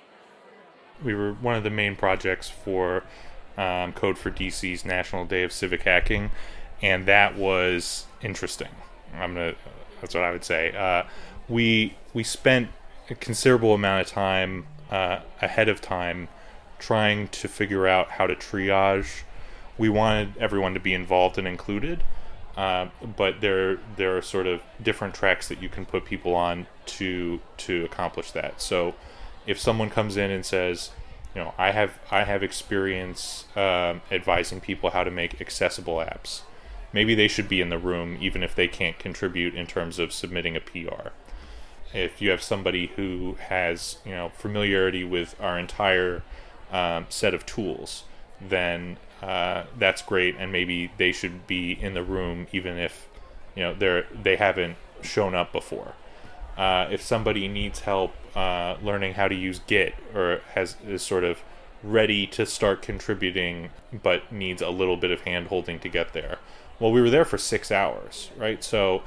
We 1.03 1.13
were 1.13 1.33
one 1.33 1.55
of 1.55 1.63
the 1.63 1.69
main 1.69 1.95
projects 1.95 2.49
for 2.49 3.03
um, 3.57 3.93
Code 3.93 4.17
for 4.17 4.31
DC's 4.31 4.85
National 4.85 5.25
Day 5.25 5.43
of 5.43 5.51
Civic 5.51 5.83
Hacking, 5.83 6.31
and 6.81 7.05
that 7.05 7.35
was 7.35 8.05
interesting. 8.21 8.69
I'm 9.13 9.33
gonna. 9.33 9.55
That's 9.99 10.15
what 10.15 10.23
I 10.23 10.31
would 10.31 10.43
say. 10.43 10.75
Uh, 10.75 11.03
we 11.47 11.95
we 12.13 12.23
spent 12.23 12.69
a 13.09 13.15
considerable 13.15 13.73
amount 13.73 14.01
of 14.01 14.07
time 14.07 14.65
uh, 14.89 15.19
ahead 15.41 15.69
of 15.69 15.81
time 15.81 16.27
trying 16.81 17.27
to 17.29 17.47
figure 17.47 17.87
out 17.87 18.09
how 18.11 18.27
to 18.27 18.35
triage. 18.35 19.21
We 19.77 19.87
wanted 19.87 20.35
everyone 20.37 20.73
to 20.73 20.79
be 20.79 20.93
involved 20.93 21.37
and 21.37 21.47
included, 21.47 22.03
uh, 22.57 22.87
but 23.15 23.39
there 23.39 23.77
there 23.95 24.17
are 24.17 24.21
sort 24.21 24.47
of 24.47 24.61
different 24.81 25.13
tracks 25.13 25.47
that 25.47 25.61
you 25.61 25.69
can 25.69 25.85
put 25.85 26.03
people 26.03 26.35
on 26.35 26.67
to 26.87 27.39
to 27.57 27.85
accomplish 27.85 28.31
that. 28.31 28.61
So 28.61 28.95
if 29.45 29.59
someone 29.59 29.89
comes 29.89 30.17
in 30.17 30.31
and 30.31 30.45
says, 30.45 30.89
you 31.35 31.41
know, 31.41 31.53
I 31.57 31.71
have 31.71 31.99
I 32.09 32.23
have 32.23 32.43
experience 32.43 33.45
um, 33.55 34.01
advising 34.11 34.59
people 34.59 34.89
how 34.89 35.03
to 35.03 35.11
make 35.11 35.39
accessible 35.39 35.97
apps. 35.97 36.41
Maybe 36.93 37.15
they 37.15 37.29
should 37.29 37.47
be 37.47 37.61
in 37.61 37.69
the 37.69 37.77
room, 37.77 38.17
even 38.19 38.43
if 38.43 38.53
they 38.53 38.67
can't 38.67 38.99
contribute 38.99 39.55
in 39.55 39.65
terms 39.65 39.97
of 39.97 40.11
submitting 40.11 40.57
a 40.57 40.59
PR. 40.59 41.09
If 41.93 42.21
you 42.21 42.31
have 42.31 42.41
somebody 42.41 42.87
who 42.95 43.37
has 43.47 43.97
you 44.03 44.11
know 44.11 44.29
familiarity 44.35 45.03
with 45.03 45.35
our 45.39 45.57
entire 45.59 46.23
um, 46.71 47.05
set 47.09 47.33
of 47.33 47.45
tools, 47.45 48.03
then 48.39 48.97
uh, 49.21 49.65
that's 49.77 50.01
great, 50.01 50.35
and 50.37 50.51
maybe 50.51 50.91
they 50.97 51.11
should 51.11 51.45
be 51.47 51.71
in 51.71 51.93
the 51.93 52.03
room, 52.03 52.47
even 52.51 52.77
if 52.77 53.07
you 53.55 53.63
know 53.63 53.73
they're 53.73 54.07
they 54.11 54.35
haven't 54.35 54.77
shown 55.01 55.35
up 55.35 55.51
before. 55.51 55.93
Uh, 56.57 56.87
if 56.91 57.01
somebody 57.01 57.47
needs 57.47 57.81
help 57.81 58.13
uh, 58.35 58.75
learning 58.81 59.13
how 59.13 59.27
to 59.27 59.35
use 59.35 59.59
Git 59.67 59.95
or 60.13 60.41
has 60.53 60.75
is 60.85 61.01
sort 61.01 61.23
of 61.23 61.41
ready 61.83 62.27
to 62.27 62.45
start 62.45 62.81
contributing 62.81 63.69
but 64.03 64.31
needs 64.31 64.61
a 64.61 64.69
little 64.69 64.97
bit 64.97 65.11
of 65.11 65.21
hand 65.21 65.47
holding 65.47 65.79
to 65.79 65.89
get 65.89 66.13
there. 66.13 66.37
Well, 66.79 66.91
we 66.91 67.01
were 67.01 67.09
there 67.09 67.25
for 67.25 67.37
six 67.37 67.71
hours, 67.71 68.31
right? 68.37 68.63
So 68.63 69.03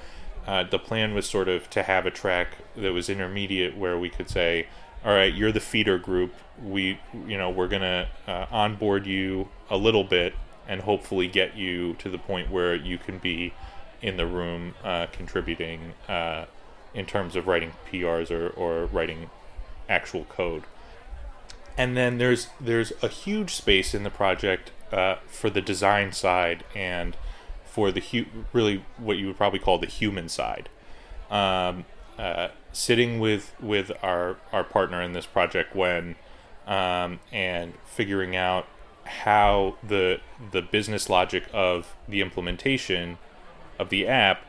uh, 0.46 0.64
the 0.64 0.78
plan 0.78 1.14
was 1.14 1.28
sort 1.28 1.48
of 1.48 1.70
to 1.70 1.82
have 1.82 2.06
a 2.06 2.10
track 2.10 2.58
that 2.76 2.92
was 2.92 3.08
intermediate 3.08 3.76
where 3.76 3.98
we 3.98 4.10
could 4.10 4.28
say, 4.28 4.66
all 5.04 5.14
right, 5.14 5.32
you're 5.32 5.52
the 5.52 5.60
feeder 5.60 5.98
group. 5.98 6.34
We, 6.62 7.00
you 7.26 7.38
know, 7.38 7.50
we're 7.50 7.68
gonna 7.68 8.08
uh, 8.26 8.46
onboard 8.50 9.06
you 9.06 9.48
a 9.70 9.76
little 9.76 10.04
bit 10.04 10.34
and 10.68 10.82
hopefully 10.82 11.28
get 11.28 11.56
you 11.56 11.94
to 11.94 12.08
the 12.08 12.18
point 12.18 12.50
where 12.50 12.74
you 12.74 12.98
can 12.98 13.18
be 13.18 13.52
in 14.00 14.16
the 14.16 14.26
room 14.26 14.74
uh, 14.82 15.06
contributing 15.12 15.94
uh, 16.08 16.44
in 16.94 17.06
terms 17.06 17.36
of 17.36 17.46
writing 17.46 17.72
PRs 17.90 18.30
or, 18.30 18.48
or 18.50 18.86
writing 18.86 19.30
actual 19.88 20.24
code. 20.24 20.64
And 21.76 21.96
then 21.96 22.18
there's 22.18 22.48
there's 22.60 22.92
a 23.02 23.08
huge 23.08 23.54
space 23.54 23.94
in 23.94 24.04
the 24.04 24.10
project 24.10 24.70
uh, 24.92 25.16
for 25.26 25.50
the 25.50 25.60
design 25.60 26.12
side 26.12 26.64
and 26.74 27.16
for 27.64 27.90
the 27.90 28.00
hu- 28.00 28.26
really 28.52 28.84
what 28.96 29.16
you 29.16 29.26
would 29.26 29.36
probably 29.36 29.58
call 29.58 29.78
the 29.78 29.86
human 29.86 30.28
side. 30.28 30.68
Um, 31.30 31.84
uh, 32.16 32.48
sitting 32.72 33.18
with 33.18 33.52
with 33.60 33.90
our 34.02 34.36
our 34.52 34.62
partner 34.62 35.02
in 35.02 35.14
this 35.14 35.26
project, 35.26 35.72
Gwen, 35.72 36.14
um, 36.66 37.20
and 37.32 37.74
figuring 37.84 38.36
out 38.36 38.66
how 39.04 39.76
the 39.86 40.18
the 40.52 40.62
business 40.62 41.10
logic 41.10 41.44
of 41.52 41.94
the 42.08 42.22
implementation 42.22 43.18
of 43.78 43.90
the 43.90 44.06
app 44.06 44.42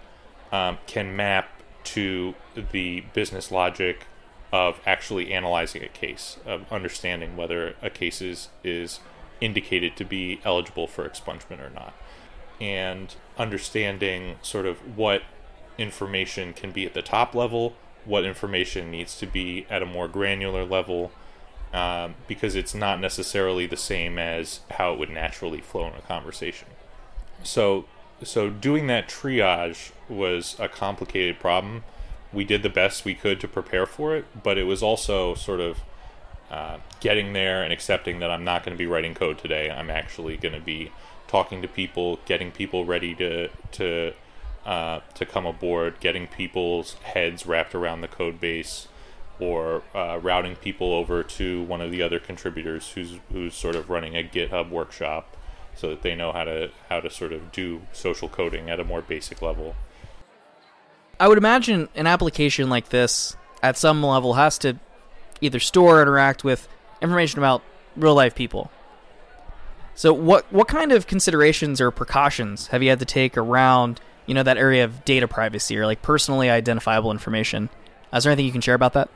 um, 0.51 0.77
can 0.87 1.15
map 1.15 1.49
to 1.83 2.33
the 2.71 3.01
business 3.13 3.51
logic 3.51 4.05
of 4.51 4.79
actually 4.85 5.33
analyzing 5.33 5.83
a 5.83 5.87
case, 5.87 6.37
of 6.45 6.71
understanding 6.71 7.35
whether 7.35 7.75
a 7.81 7.89
case 7.89 8.21
is, 8.21 8.49
is 8.63 8.99
indicated 9.41 9.97
to 9.97 10.05
be 10.05 10.39
eligible 10.45 10.87
for 10.87 11.07
expungement 11.07 11.59
or 11.59 11.69
not, 11.69 11.93
and 12.61 13.15
understanding 13.37 14.37
sort 14.41 14.65
of 14.65 14.97
what 14.97 15.23
information 15.77 16.53
can 16.53 16.71
be 16.71 16.85
at 16.85 16.93
the 16.93 17.01
top 17.01 17.35
level, 17.35 17.75
what 18.05 18.23
information 18.23 18.89
needs 18.89 19.17
to 19.17 19.25
be 19.25 19.65
at 19.69 19.81
a 19.81 19.85
more 19.85 20.07
granular 20.07 20.63
level, 20.63 21.11
um, 21.73 22.15
because 22.27 22.55
it's 22.55 22.73
not 22.73 22.99
necessarily 22.99 23.65
the 23.67 23.77
same 23.77 24.17
as 24.17 24.61
how 24.71 24.93
it 24.93 24.99
would 24.99 25.09
naturally 25.09 25.61
flow 25.61 25.87
in 25.87 25.93
a 25.93 26.01
conversation. 26.01 26.67
So 27.43 27.85
so 28.23 28.49
doing 28.49 28.87
that 28.87 29.07
triage 29.09 29.91
was 30.07 30.55
a 30.59 30.69
complicated 30.69 31.39
problem. 31.39 31.83
We 32.31 32.43
did 32.43 32.63
the 32.63 32.69
best 32.69 33.05
we 33.05 33.13
could 33.13 33.39
to 33.41 33.47
prepare 33.47 33.85
for 33.85 34.15
it, 34.15 34.25
but 34.41 34.57
it 34.57 34.63
was 34.63 34.81
also 34.81 35.35
sort 35.35 35.59
of 35.59 35.79
uh, 36.49 36.77
getting 36.99 37.33
there 37.33 37.63
and 37.63 37.73
accepting 37.73 38.19
that 38.19 38.31
I'm 38.31 38.43
not 38.43 38.63
going 38.63 38.75
to 38.75 38.77
be 38.77 38.87
writing 38.87 39.13
code 39.13 39.37
today. 39.37 39.69
I'm 39.69 39.89
actually 39.89 40.37
going 40.37 40.53
to 40.53 40.61
be 40.61 40.91
talking 41.27 41.61
to 41.61 41.67
people, 41.67 42.19
getting 42.25 42.51
people 42.51 42.85
ready 42.85 43.15
to 43.15 43.49
to 43.73 44.13
uh, 44.65 45.01
to 45.13 45.25
come 45.25 45.45
aboard, 45.45 45.99
getting 45.99 46.27
people's 46.27 46.93
heads 47.03 47.45
wrapped 47.45 47.75
around 47.75 48.01
the 48.01 48.07
code 48.07 48.39
base, 48.39 48.87
or 49.39 49.83
uh, 49.93 50.19
routing 50.21 50.55
people 50.55 50.93
over 50.93 51.23
to 51.23 51.63
one 51.63 51.81
of 51.81 51.91
the 51.91 52.01
other 52.01 52.19
contributors 52.19 52.91
who's 52.91 53.19
who's 53.31 53.53
sort 53.53 53.75
of 53.75 53.89
running 53.89 54.15
a 54.15 54.23
GitHub 54.23 54.69
workshop 54.69 55.35
so 55.75 55.89
that 55.89 56.01
they 56.01 56.15
know 56.15 56.31
how 56.31 56.43
to 56.43 56.71
how 56.89 56.99
to 56.99 57.09
sort 57.09 57.33
of 57.33 57.51
do 57.51 57.81
social 57.91 58.29
coding 58.29 58.69
at 58.69 58.79
a 58.79 58.83
more 58.83 59.01
basic 59.01 59.41
level. 59.41 59.75
I 61.19 61.27
would 61.27 61.37
imagine 61.37 61.89
an 61.95 62.07
application 62.07 62.69
like 62.69 62.89
this 62.89 63.37
at 63.61 63.77
some 63.77 64.03
level 64.03 64.33
has 64.33 64.57
to 64.59 64.77
either 65.41 65.59
store 65.59 65.99
or 65.99 66.01
interact 66.01 66.43
with 66.43 66.67
information 67.01 67.39
about 67.39 67.61
real 67.95 68.15
life 68.15 68.35
people. 68.35 68.71
So 69.95 70.11
what 70.13 70.45
what 70.51 70.67
kind 70.67 70.91
of 70.91 71.07
considerations 71.07 71.79
or 71.79 71.91
precautions 71.91 72.67
have 72.67 72.83
you 72.83 72.89
had 72.89 72.99
to 72.99 73.05
take 73.05 73.37
around, 73.37 74.01
you 74.25 74.33
know, 74.33 74.43
that 74.43 74.57
area 74.57 74.83
of 74.83 75.05
data 75.05 75.27
privacy 75.27 75.77
or 75.77 75.85
like 75.85 76.01
personally 76.01 76.49
identifiable 76.49 77.11
information? 77.11 77.69
Is 78.13 78.23
there 78.23 78.31
anything 78.31 78.45
you 78.45 78.51
can 78.51 78.61
share 78.61 78.75
about 78.75 78.93
that? 78.93 79.09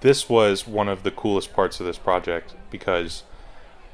This 0.00 0.28
was 0.28 0.66
one 0.66 0.88
of 0.88 1.02
the 1.02 1.10
coolest 1.10 1.52
parts 1.52 1.80
of 1.80 1.86
this 1.86 1.98
project 1.98 2.54
because 2.70 3.22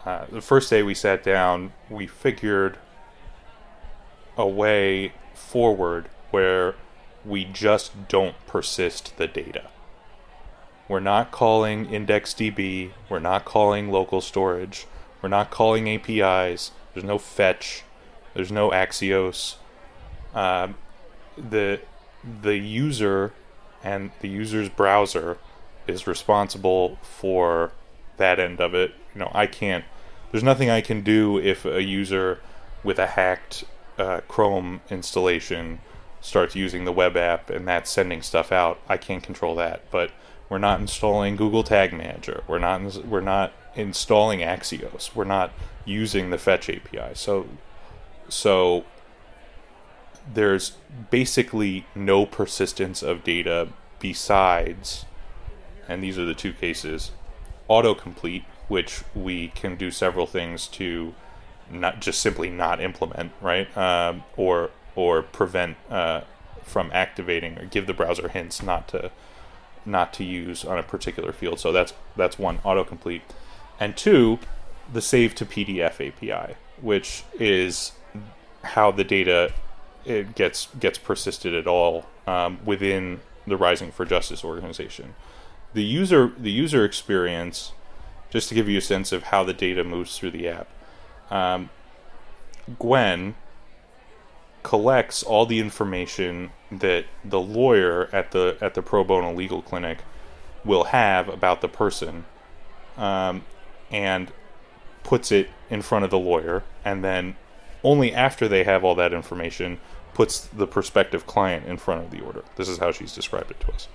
uh, 0.05 0.27
the 0.31 0.41
first 0.41 0.71
day 0.71 0.83
we 0.83 0.95
sat 0.95 1.23
down, 1.23 1.73
we 1.89 2.07
figured 2.07 2.79
a 4.37 4.47
way 4.47 5.13
forward 5.35 6.09
where 6.31 6.75
we 7.25 7.45
just 7.45 8.09
don't 8.09 8.35
persist 8.47 9.17
the 9.19 9.27
data. 9.27 9.69
We're 10.89 11.01
not 11.01 11.31
calling 11.31 11.87
IndexedDB, 11.87 12.91
we're 13.09 13.19
not 13.21 13.45
calling 13.45 13.91
local 13.91 14.21
storage, 14.21 14.87
we're 15.23 15.29
not 15.29 15.51
calling 15.51 15.89
APIs, 15.89 16.73
there's 16.95 17.05
no 17.05 17.19
fetch, 17.19 17.85
there's 18.35 18.51
no 18.51 18.71
Axios. 18.71 19.57
Um, 20.35 20.77
the 21.37 21.81
the 22.43 22.57
user 22.57 23.33
and 23.83 24.11
the 24.21 24.29
user's 24.29 24.69
browser 24.69 25.39
is 25.87 26.07
responsible 26.07 26.99
for 27.03 27.73
that 28.17 28.39
end 28.39 28.61
of 28.61 28.75
it. 28.75 28.93
You 29.15 29.21
know, 29.21 29.31
I 29.35 29.47
can't. 29.47 29.85
There's 30.31 30.45
nothing 30.45 30.71
I 30.71 30.81
can 30.81 31.03
do 31.03 31.39
if 31.39 31.65
a 31.65 31.83
user 31.83 32.41
with 32.85 32.99
a 32.99 33.07
hacked 33.07 33.65
uh, 33.99 34.21
Chrome 34.29 34.81
installation 34.89 35.81
starts 36.21 36.55
using 36.55 36.85
the 36.85 36.93
web 36.93 37.17
app 37.17 37.51
and 37.51 37.67
that's 37.67 37.91
sending 37.91 38.23
stuff 38.23 38.53
out. 38.53 38.79
I 38.89 38.97
can't 38.97 39.23
control 39.23 39.55
that. 39.57 39.91
But 39.91 40.11
we're 40.49 40.59
not 40.59 40.81
installing 40.81 41.37
Google 41.37 41.63
Tag 41.63 41.93
Manager. 41.93 42.43
We're 42.47 42.59
not. 42.59 43.07
We're 43.07 43.21
not 43.21 43.53
installing 43.77 44.41
Axios. 44.41 45.15
We're 45.15 45.25
not 45.25 45.53
using 45.85 46.31
the 46.31 46.39
Fetch 46.39 46.69
API. 46.69 47.15
So, 47.15 47.47
so 48.29 48.85
there's 50.33 50.73
basically 51.11 51.87
no 51.95 52.27
persistence 52.27 53.03
of 53.03 53.25
data 53.25 53.69
besides, 54.01 55.05
and 55.91 56.03
these 56.03 56.17
are 56.17 56.25
the 56.25 56.35
two 56.35 56.53
cases 56.53 57.11
autocomplete, 57.69 58.45
which 58.69 59.03
we 59.15 59.49
can 59.49 59.77
do 59.77 59.91
several 59.91 60.27
things 60.27 60.67
to 60.67 61.15
not 61.71 62.01
just 62.01 62.21
simply 62.21 62.49
not 62.49 62.81
implement, 62.81 63.33
right? 63.41 63.77
Um, 63.77 64.25
or 64.37 64.71
or 64.97 65.23
prevent 65.23 65.77
uh, 65.91 66.23
from 66.63 66.91
activating 66.93 67.59
or 67.59 67.65
give 67.65 67.87
the 67.87 67.95
browser 67.95 68.29
hints 68.29 68.63
not 68.63 68.89
to 68.89 69.11
not 69.85 70.13
to 70.15 70.25
use 70.25 70.65
on 70.65 70.79
a 70.79 70.83
particular 70.83 71.33
field. 71.33 71.59
So 71.59 71.73
that's 71.73 71.93
that's 72.17 72.39
one 72.39 72.59
autocomplete, 72.59 73.23
and 73.79 73.97
two, 73.97 74.39
the 74.93 75.03
save 75.03 75.35
to 75.37 75.45
PDF 75.45 76.07
API, 76.07 76.55
which 76.81 77.25
is 77.39 77.93
how 78.63 78.91
the 78.91 79.05
data 79.05 79.53
it 80.05 80.37
gets 80.37 80.69
gets 80.79 80.99
persisted 80.99 81.53
at 81.53 81.67
all 81.67 82.07
um, 82.29 82.59
within 82.65 83.21
the 83.45 83.57
Rising 83.57 83.91
for 83.91 84.05
Justice 84.05 84.45
organization 84.45 85.15
the 85.75 85.85
user 85.85 86.33
the 86.37 86.51
user 86.51 86.85
experience, 86.85 87.73
just 88.31 88.49
to 88.49 88.55
give 88.55 88.69
you 88.69 88.79
a 88.79 88.83
sense 88.83 89.13
of 89.13 89.25
how 89.25 89.45
the 89.45 89.53
data 89.53 89.85
moves 89.85 90.19
through 90.19 90.33
the 90.33 90.49
app. 90.49 90.69
Um, 91.31 91.71
Gwen 92.79 93.35
collects 94.63 95.23
all 95.23 95.47
the 95.47 95.59
information 95.59 96.51
that 96.71 97.07
the 97.25 97.41
lawyer 97.41 98.09
at 98.13 98.33
the 98.33 98.57
at 98.61 98.75
the 98.75 98.83
pro 98.83 99.05
bono 99.05 99.33
legal 99.33 99.63
clinic 99.63 99.99
will 100.65 100.85
have 100.85 101.29
about 101.29 101.61
the 101.61 101.69
person, 101.69 102.25
um, 102.97 103.45
and 103.91 104.31
puts 105.03 105.33
it 105.33 105.49
in 105.71 105.83
front 105.83 106.05
of 106.05 106.11
the 106.11 106.19
lawyer, 106.19 106.63
and 106.85 107.03
then 107.03 107.37
only 107.83 108.15
after 108.15 108.47
they 108.47 108.65
have 108.65 108.85
all 108.85 108.95
that 108.95 109.13
information 109.13 109.81
puts 110.13 110.41
the 110.41 110.67
prospective 110.67 111.27
client 111.27 111.67
in 111.67 111.79
front 111.79 112.05
of 112.05 112.11
the 112.11 112.21
order. 112.21 112.45
This 112.57 112.69
is 112.69 112.79
how 112.79 112.93
she's 112.93 113.15
described 113.15 113.51
it 113.51 113.61
to 113.61 113.73
us. 113.73 113.89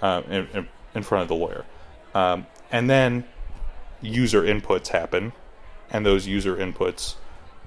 Uh, 0.00 0.22
and, 0.28 0.48
and 0.52 0.68
in 0.96 1.02
front 1.02 1.22
of 1.22 1.28
the 1.28 1.34
lawyer. 1.34 1.64
Um, 2.14 2.46
and 2.72 2.88
then 2.90 3.24
user 4.00 4.42
inputs 4.42 4.88
happen, 4.88 5.32
and 5.90 6.04
those 6.04 6.26
user 6.26 6.56
inputs 6.56 7.14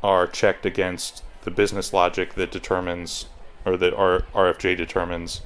are 0.03 0.27
checked 0.27 0.65
against 0.65 1.23
the 1.43 1.51
business 1.51 1.93
logic 1.93 2.33
that 2.33 2.51
determines 2.51 3.27
or 3.65 3.77
that 3.77 3.93
R- 3.93 4.23
RFJ 4.33 4.75
determines 4.75 5.41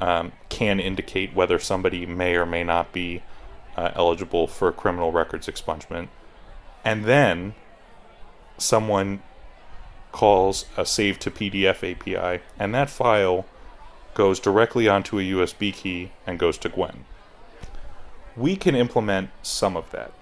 um, 0.00 0.32
can 0.48 0.80
indicate 0.80 1.34
whether 1.34 1.58
somebody 1.58 2.06
may 2.06 2.34
or 2.36 2.46
may 2.46 2.64
not 2.64 2.92
be 2.92 3.22
uh, 3.76 3.90
eligible 3.94 4.46
for 4.46 4.72
criminal 4.72 5.12
records 5.12 5.46
expungement. 5.46 6.08
And 6.84 7.04
then 7.04 7.54
someone 8.56 9.22
calls 10.12 10.64
a 10.76 10.86
save 10.86 11.18
to 11.18 11.30
PDF 11.30 11.82
API, 11.84 12.42
and 12.58 12.74
that 12.74 12.88
file 12.88 13.44
goes 14.14 14.40
directly 14.40 14.88
onto 14.88 15.18
a 15.18 15.22
USB 15.22 15.74
key 15.74 16.12
and 16.26 16.38
goes 16.38 16.56
to 16.58 16.70
Gwen. 16.70 17.04
We 18.36 18.56
can 18.56 18.74
implement 18.74 19.30
some 19.42 19.76
of 19.76 19.90
that, 19.92 20.12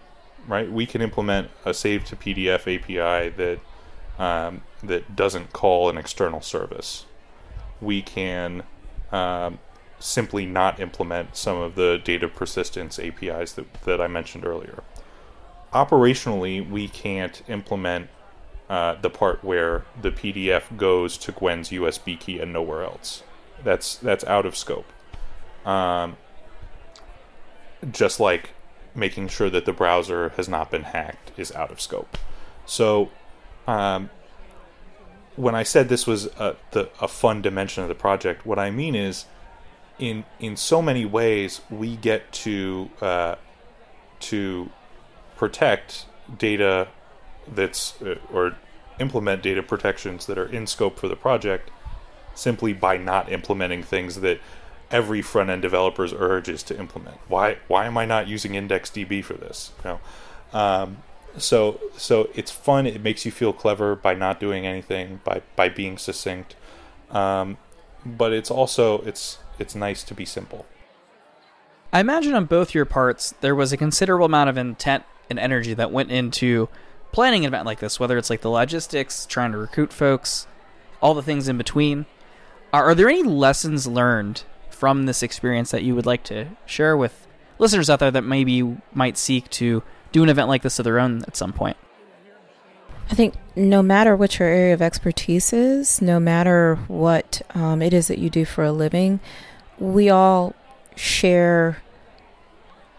right? 0.47 0.71
We 0.71 0.87
can 0.87 1.03
implement 1.03 1.51
a 1.65 1.75
save 1.75 2.05
to 2.07 2.17
PDF 2.17 2.61
API 2.63 3.31
that 3.31 3.61
um, 4.19 4.63
that 4.83 5.17
doesn't 5.17 5.53
call 5.53 5.89
an 5.89 5.99
external 5.99 6.41
service. 6.41 7.07
We 7.81 8.03
can 8.03 8.63
um, 9.11 9.59
simply 9.99 10.47
not 10.47 10.79
implement 10.79 11.37
some 11.37 11.57
of 11.57 11.75
the 11.75 12.01
data 12.03 12.29
persistence 12.29 12.99
APIs 12.99 13.53
that, 13.55 13.73
that 13.85 14.01
I 14.01 14.07
mentioned 14.07 14.45
earlier. 14.45 14.83
Operationally, 15.73 16.69
we 16.69 16.87
can't 16.87 17.43
implement 17.49 18.09
uh, 18.69 18.95
the 19.01 19.11
part 19.11 19.43
where 19.43 19.85
the 20.01 20.11
PDF 20.11 20.77
goes 20.77 21.19
to 21.19 21.33
Gwen's 21.33 21.71
USB 21.71 22.19
key 22.19 22.39
and 22.39 22.53
nowhere 22.53 22.85
else. 22.85 23.23
That's 23.63 23.97
that's 23.97 24.25
out 24.25 24.47
of 24.47 24.57
scope. 24.57 24.87
Um, 25.67 26.17
just 27.91 28.21
like 28.21 28.51
making 28.95 29.29
sure 29.29 29.51
that 29.51 29.65
the 29.65 29.73
browser 29.73 30.31
has 30.31 30.49
not 30.49 30.71
been 30.71 30.85
hacked 30.85 31.33
is 31.37 31.53
out 31.53 31.71
of 31.71 31.81
scope. 31.81 32.17
So, 32.67 33.11
um, 33.67 34.11
when 35.37 35.55
I 35.55 35.65
said 35.65 35.89
this 35.89 36.07
was 36.07 36.27
a, 36.39 36.57
the, 36.71 36.89
a 37.01 37.09
fun 37.09 37.43
dimension 37.43 37.83
of 37.83 37.89
the 37.89 37.95
project, 37.95 38.47
what 38.47 38.59
I 38.59 38.71
mean 38.71 38.95
is, 38.95 39.27
in 39.99 40.25
in 40.39 40.57
so 40.57 40.81
many 40.81 41.05
ways, 41.05 41.61
we 41.71 41.97
get 41.97 42.33
to 42.33 42.91
uh, 43.01 43.35
to 44.21 44.71
protect 45.37 46.07
data 46.39 46.89
that's 47.47 48.01
uh, 48.03 48.17
or 48.33 48.57
implement 49.01 49.43
data 49.43 49.63
protections 49.63 50.27
that 50.27 50.39
are 50.39 50.47
in 50.47 50.67
scope 50.67 50.99
for 50.99 51.09
the 51.09 51.17
project 51.17 51.71
simply 52.35 52.73
by 52.73 52.97
not 52.97 53.31
implementing 53.31 53.83
things 53.83 54.21
that 54.21 54.41
every 54.95 55.21
front 55.21 55.51
end 55.51 55.61
developer's 55.61 56.13
urge 56.13 56.49
is 56.49 56.63
to 56.63 56.79
implement. 56.79 57.19
Why 57.27 57.59
why 57.67 57.87
am 57.87 57.99
I 57.99 58.07
not 58.07 58.29
using 58.29 58.53
IndexedDB 58.53 59.25
for 59.25 59.35
this? 59.35 59.73
You 59.85 59.91
know, 59.91 60.01
um, 60.59 60.99
so 61.37 61.81
so 61.97 62.31
it's 62.35 62.53
fun. 62.53 62.87
It 62.87 63.03
makes 63.03 63.27
you 63.27 63.33
feel 63.33 63.53
clever 63.53 63.97
by 63.97 64.15
not 64.15 64.39
doing 64.39 64.67
anything 64.67 65.21
by 65.25 65.43
by 65.57 65.69
being 65.69 65.99
succinct, 65.99 66.55
um, 67.11 67.59
but 68.07 68.33
it's 68.33 68.53
also 68.53 69.03
it's 69.03 69.39
it's 69.59 69.75
nice 69.75 70.05
to 70.05 70.15
be 70.15 70.25
simple. 70.25 70.65
I 71.93 72.01
imagine 72.01 72.35
on 72.35 72.45
both 72.47 72.73
your 72.73 72.85
parts 72.85 73.35
there 73.41 73.55
was 73.55 73.73
a 73.73 73.77
considerable 73.77 74.27
amount 74.27 74.49
of 74.49 74.57
intent 74.57 75.03
and 75.29 75.41
energy 75.41 75.75
that 75.75 75.91
went 75.91 76.13
into 76.13 76.69
planning 77.11 77.45
an 77.45 77.49
event 77.49 77.67
like 77.67 77.81
this, 77.81 77.99
whether 77.99 78.17
it's 78.17 78.31
like 78.31 78.43
the 78.43 78.51
logistics, 78.51 79.27
trying 79.27 79.53
to 79.53 79.59
recruit 79.59 79.93
folks, 79.93 80.47
all 81.01 81.15
the 81.15 81.23
things 81.23 81.49
in 81.49 81.59
between. 81.59 82.07
Are, 82.73 82.87
are 82.87 82.95
there 82.95 83.09
any 83.09 83.23
lessons 83.23 83.87
learned 83.87 84.43
from 84.75 85.07
this 85.07 85.23
experience 85.23 85.71
that 85.71 85.83
you 85.83 85.95
would 85.95 86.07
like 86.07 86.23
to 86.25 86.49
share 86.67 86.97
with 86.97 87.27
listeners 87.59 87.89
out 87.89 88.01
there 88.01 88.11
that 88.11 88.23
maybe 88.23 88.77
might 88.93 89.17
seek 89.17 89.49
to 89.51 89.83
do 90.13 90.23
an 90.23 90.29
event 90.29 90.49
like 90.49 90.63
this 90.63 90.79
of 90.79 90.85
their 90.85 90.99
own 90.99 91.23
at 91.27 91.37
some 91.37 91.53
point? 91.53 91.77
I 93.11 93.15
think 93.15 93.35
no 93.55 93.83
matter 93.83 94.17
what 94.17 94.39
your 94.39 94.49
area 94.49 94.75
of 94.75 94.81
expertise 94.81 95.53
is, 95.53 96.01
no 96.01 96.19
matter 96.19 96.77
what 96.89 97.43
um, 97.55 97.83
it 97.83 97.93
is 97.93 98.09
that 98.09 98.19
you 98.19 98.31
do 98.31 98.45
for 98.45 98.65
a 98.65 98.73
living, 98.73 99.21
we 99.79 100.09
all 100.09 100.55
share 100.97 101.83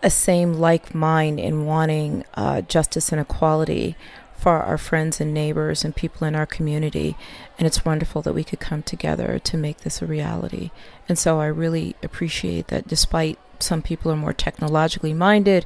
a 0.04 0.10
same 0.10 0.54
like 0.54 0.94
mind 0.94 1.40
in 1.40 1.66
wanting 1.66 2.24
uh, 2.36 2.62
justice 2.62 3.12
and 3.12 3.20
equality 3.20 3.96
for 4.46 4.62
our 4.62 4.78
friends 4.78 5.20
and 5.20 5.34
neighbors 5.34 5.84
and 5.84 5.96
people 5.96 6.28
in 6.28 6.36
our 6.36 6.46
community. 6.46 7.18
And 7.58 7.66
it's 7.66 7.84
wonderful 7.84 8.22
that 8.22 8.36
we 8.36 8.44
could 8.44 8.60
come 8.60 8.84
together 8.84 9.40
to 9.40 9.58
make 9.58 9.80
this 9.80 10.04
a 10.04 10.06
reality. 10.06 10.70
And 11.10 11.18
so 11.18 11.40
I 11.42 11.48
really 11.48 11.96
appreciate 12.04 12.68
that 12.68 12.88
despite 12.88 13.40
some 13.58 13.82
people 13.82 14.12
are 14.12 14.16
more 14.16 14.34
technologically 14.34 15.16
minded, 15.16 15.66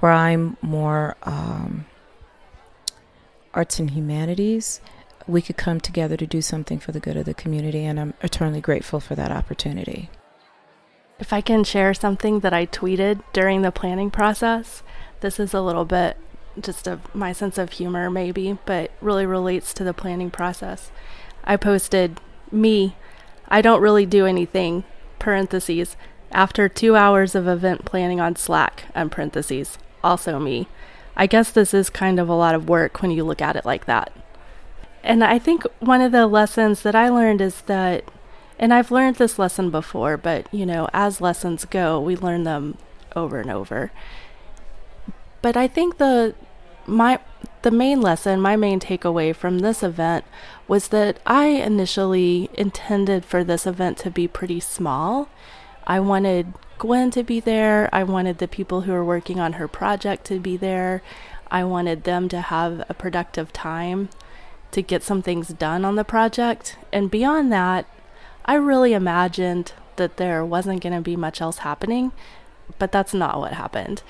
where 0.00 0.12
I'm 0.12 0.56
more 0.62 1.14
um, 1.24 1.84
arts 3.52 3.78
and 3.78 3.90
humanities, 3.90 4.80
we 5.26 5.42
could 5.42 5.58
come 5.58 5.78
together 5.78 6.16
to 6.16 6.26
do 6.26 6.40
something 6.40 6.78
for 6.78 6.92
the 6.92 7.00
good 7.00 7.18
of 7.18 7.26
the 7.26 7.34
community. 7.34 7.84
And 7.84 8.00
I'm 8.00 8.14
eternally 8.22 8.62
grateful 8.62 8.98
for 8.98 9.14
that 9.14 9.30
opportunity. 9.30 10.08
If 11.18 11.34
I 11.34 11.42
can 11.42 11.64
share 11.64 11.92
something 11.92 12.40
that 12.40 12.54
I 12.54 12.64
tweeted 12.64 13.22
during 13.34 13.60
the 13.60 13.70
planning 13.70 14.10
process, 14.10 14.82
this 15.20 15.38
is 15.38 15.52
a 15.52 15.60
little 15.60 15.84
bit 15.84 16.16
just 16.60 16.86
of 16.86 17.14
my 17.14 17.32
sense 17.32 17.58
of 17.58 17.72
humor, 17.72 18.10
maybe, 18.10 18.58
but 18.64 18.90
really 19.00 19.26
relates 19.26 19.72
to 19.74 19.84
the 19.84 19.94
planning 19.94 20.30
process. 20.30 20.90
I 21.44 21.56
posted, 21.56 22.20
Me, 22.50 22.96
I 23.48 23.60
don't 23.60 23.80
really 23.80 24.06
do 24.06 24.26
anything, 24.26 24.84
parentheses, 25.18 25.96
after 26.32 26.68
two 26.68 26.96
hours 26.96 27.34
of 27.34 27.46
event 27.46 27.84
planning 27.84 28.20
on 28.20 28.36
Slack, 28.36 28.84
and 28.94 29.12
parentheses, 29.12 29.78
also 30.02 30.38
me. 30.38 30.68
I 31.16 31.26
guess 31.26 31.50
this 31.50 31.72
is 31.72 31.88
kind 31.88 32.20
of 32.20 32.28
a 32.28 32.34
lot 32.34 32.54
of 32.54 32.68
work 32.68 33.00
when 33.00 33.10
you 33.10 33.24
look 33.24 33.40
at 33.40 33.56
it 33.56 33.64
like 33.64 33.86
that. 33.86 34.12
And 35.02 35.22
I 35.22 35.38
think 35.38 35.62
one 35.80 36.00
of 36.00 36.12
the 36.12 36.26
lessons 36.26 36.82
that 36.82 36.94
I 36.94 37.08
learned 37.08 37.40
is 37.40 37.62
that 37.62 38.04
and 38.58 38.72
I've 38.72 38.90
learned 38.90 39.16
this 39.16 39.38
lesson 39.38 39.70
before, 39.70 40.16
but 40.16 40.52
you 40.52 40.64
know, 40.64 40.88
as 40.92 41.20
lessons 41.20 41.64
go, 41.64 42.00
we 42.00 42.16
learn 42.16 42.44
them 42.44 42.78
over 43.14 43.40
and 43.40 43.50
over. 43.50 43.92
But 45.42 45.56
I 45.56 45.68
think 45.68 45.98
the 45.98 46.34
my 46.86 47.20
the 47.62 47.70
main 47.70 48.00
lesson, 48.00 48.40
my 48.40 48.56
main 48.56 48.78
takeaway 48.78 49.34
from 49.34 49.58
this 49.58 49.82
event 49.82 50.24
was 50.68 50.88
that 50.88 51.18
I 51.26 51.46
initially 51.46 52.48
intended 52.54 53.24
for 53.24 53.42
this 53.42 53.66
event 53.66 53.98
to 53.98 54.10
be 54.10 54.28
pretty 54.28 54.60
small. 54.60 55.28
I 55.86 55.98
wanted 56.00 56.54
Gwen 56.78 57.10
to 57.12 57.22
be 57.22 57.40
there. 57.40 57.88
I 57.92 58.04
wanted 58.04 58.38
the 58.38 58.46
people 58.46 58.82
who 58.82 58.92
are 58.92 59.04
working 59.04 59.40
on 59.40 59.54
her 59.54 59.66
project 59.66 60.24
to 60.26 60.38
be 60.38 60.56
there. 60.56 61.02
I 61.50 61.64
wanted 61.64 62.04
them 62.04 62.28
to 62.28 62.40
have 62.40 62.84
a 62.88 62.94
productive 62.94 63.52
time 63.52 64.08
to 64.72 64.82
get 64.82 65.02
some 65.02 65.22
things 65.22 65.48
done 65.48 65.84
on 65.84 65.96
the 65.96 66.04
project. 66.04 66.76
And 66.92 67.10
beyond 67.10 67.52
that, 67.52 67.86
I 68.44 68.54
really 68.54 68.92
imagined 68.92 69.72
that 69.96 70.18
there 70.18 70.44
wasn't 70.44 70.82
going 70.82 70.94
to 70.94 71.00
be 71.00 71.16
much 71.16 71.40
else 71.40 71.58
happening, 71.58 72.12
but 72.78 72.92
that's 72.92 73.14
not 73.14 73.38
what 73.38 73.54
happened. 73.54 74.02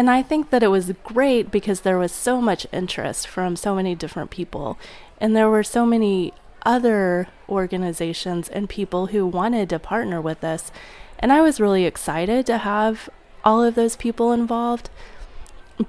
And 0.00 0.08
I 0.08 0.22
think 0.22 0.48
that 0.48 0.62
it 0.62 0.68
was 0.68 0.94
great 1.04 1.50
because 1.50 1.82
there 1.82 1.98
was 1.98 2.10
so 2.10 2.40
much 2.40 2.66
interest 2.72 3.28
from 3.28 3.54
so 3.54 3.74
many 3.74 3.94
different 3.94 4.30
people, 4.30 4.78
and 5.20 5.36
there 5.36 5.50
were 5.50 5.62
so 5.62 5.84
many 5.84 6.32
other 6.64 7.28
organizations 7.50 8.48
and 8.48 8.66
people 8.66 9.08
who 9.08 9.26
wanted 9.26 9.68
to 9.68 9.78
partner 9.78 10.18
with 10.18 10.42
us. 10.42 10.72
And 11.18 11.30
I 11.30 11.42
was 11.42 11.60
really 11.60 11.84
excited 11.84 12.46
to 12.46 12.56
have 12.56 13.10
all 13.44 13.62
of 13.62 13.74
those 13.74 13.94
people 13.94 14.32
involved. 14.32 14.88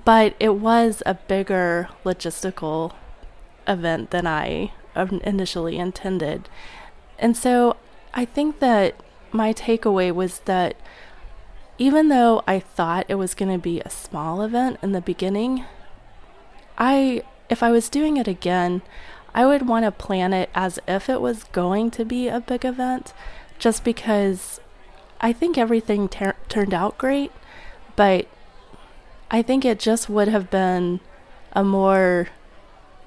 But 0.04 0.36
it 0.42 0.56
was 0.56 1.02
a 1.06 1.14
bigger 1.14 1.88
logistical 2.04 2.94
event 3.66 4.12
than 4.12 4.28
I 4.28 4.74
um, 4.94 5.22
initially 5.24 5.78
intended. 5.78 6.50
And 7.18 7.38
so 7.38 7.78
I 8.14 8.26
think 8.26 8.60
that 8.60 8.94
my 9.32 9.54
takeaway 9.54 10.14
was 10.14 10.40
that 10.40 10.76
even 11.82 12.10
though 12.10 12.44
I 12.46 12.60
thought 12.60 13.08
it 13.10 13.16
was 13.16 13.34
going 13.34 13.52
to 13.52 13.58
be 13.58 13.80
a 13.80 13.90
small 13.90 14.44
event 14.44 14.78
in 14.84 14.92
the 14.92 15.02
beginning, 15.02 15.66
I 16.78 17.24
if 17.50 17.64
I 17.64 17.72
was 17.72 17.90
doing 17.90 18.18
it 18.18 18.28
again, 18.28 18.84
I 19.34 19.48
would 19.48 19.68
want 19.68 19.86
to 19.86 19.92
plan 19.92 20.32
it 20.32 20.52
as 20.54 20.78
if 20.88 21.10
it 21.10 21.20
was 21.20 21.46
going 21.46 21.90
to 21.92 22.06
be 22.06 22.28
a 22.28 22.40
big 22.40 22.66
event 22.66 23.14
just 23.58 23.84
because 23.84 24.60
I 25.20 25.34
think 25.34 25.58
everything 25.58 26.08
ter- 26.08 26.36
turned 26.50 26.72
out 26.76 27.00
great, 27.00 27.32
but 27.96 28.28
I 29.32 29.42
think 29.42 29.66
it 29.66 29.80
just 29.80 30.08
would 30.08 30.28
have 30.28 30.52
been 30.52 31.00
a 31.54 31.64
more 31.64 32.28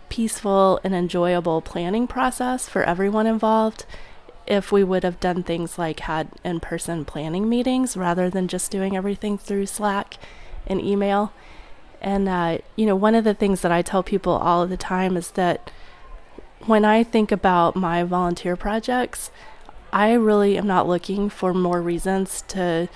peaceful 0.09 0.81
and 0.83 0.97
enjoyable 0.97 1.61
planning 1.61 2.09
process 2.09 2.69
for 2.69 2.83
everyone 2.83 3.29
involved 3.29 3.87
if 4.47 4.71
we 4.71 4.85
would 4.85 5.05
have 5.05 5.21
done 5.21 5.43
things 5.43 5.79
like 5.79 6.01
had 6.01 6.29
in 6.45 6.61
person 6.61 7.05
planning 7.05 7.49
meetings 7.49 7.97
rather 7.97 8.29
than 8.29 8.49
just 8.49 8.71
doing 8.71 8.97
everything 8.97 9.39
through 9.39 9.67
Slack 9.67 10.17
and 10.67 10.81
email. 10.81 11.33
And, 12.01 12.29
uh, 12.29 12.59
you 12.77 12.85
know, 12.85 12.97
one 12.97 13.15
of 13.15 13.25
the 13.25 13.35
things 13.35 13.63
that 13.63 13.73
I 13.73 13.81
tell 13.81 14.03
people 14.03 14.35
all 14.35 14.63
of 14.63 14.71
the 14.71 14.77
time 14.77 15.17
is 15.17 15.31
that 15.33 15.71
when 16.67 16.85
I 16.85 17.03
think 17.03 17.33
about 17.33 17.77
my 17.77 18.03
volunteer 18.05 18.57
projects, 18.57 19.31
I 19.93 20.13
really 20.13 20.59
am 20.59 20.67
not 20.67 20.89
looking 20.89 21.31
for 21.31 21.55
more 21.55 21.81
reasons 21.81 22.43
to 22.49 22.89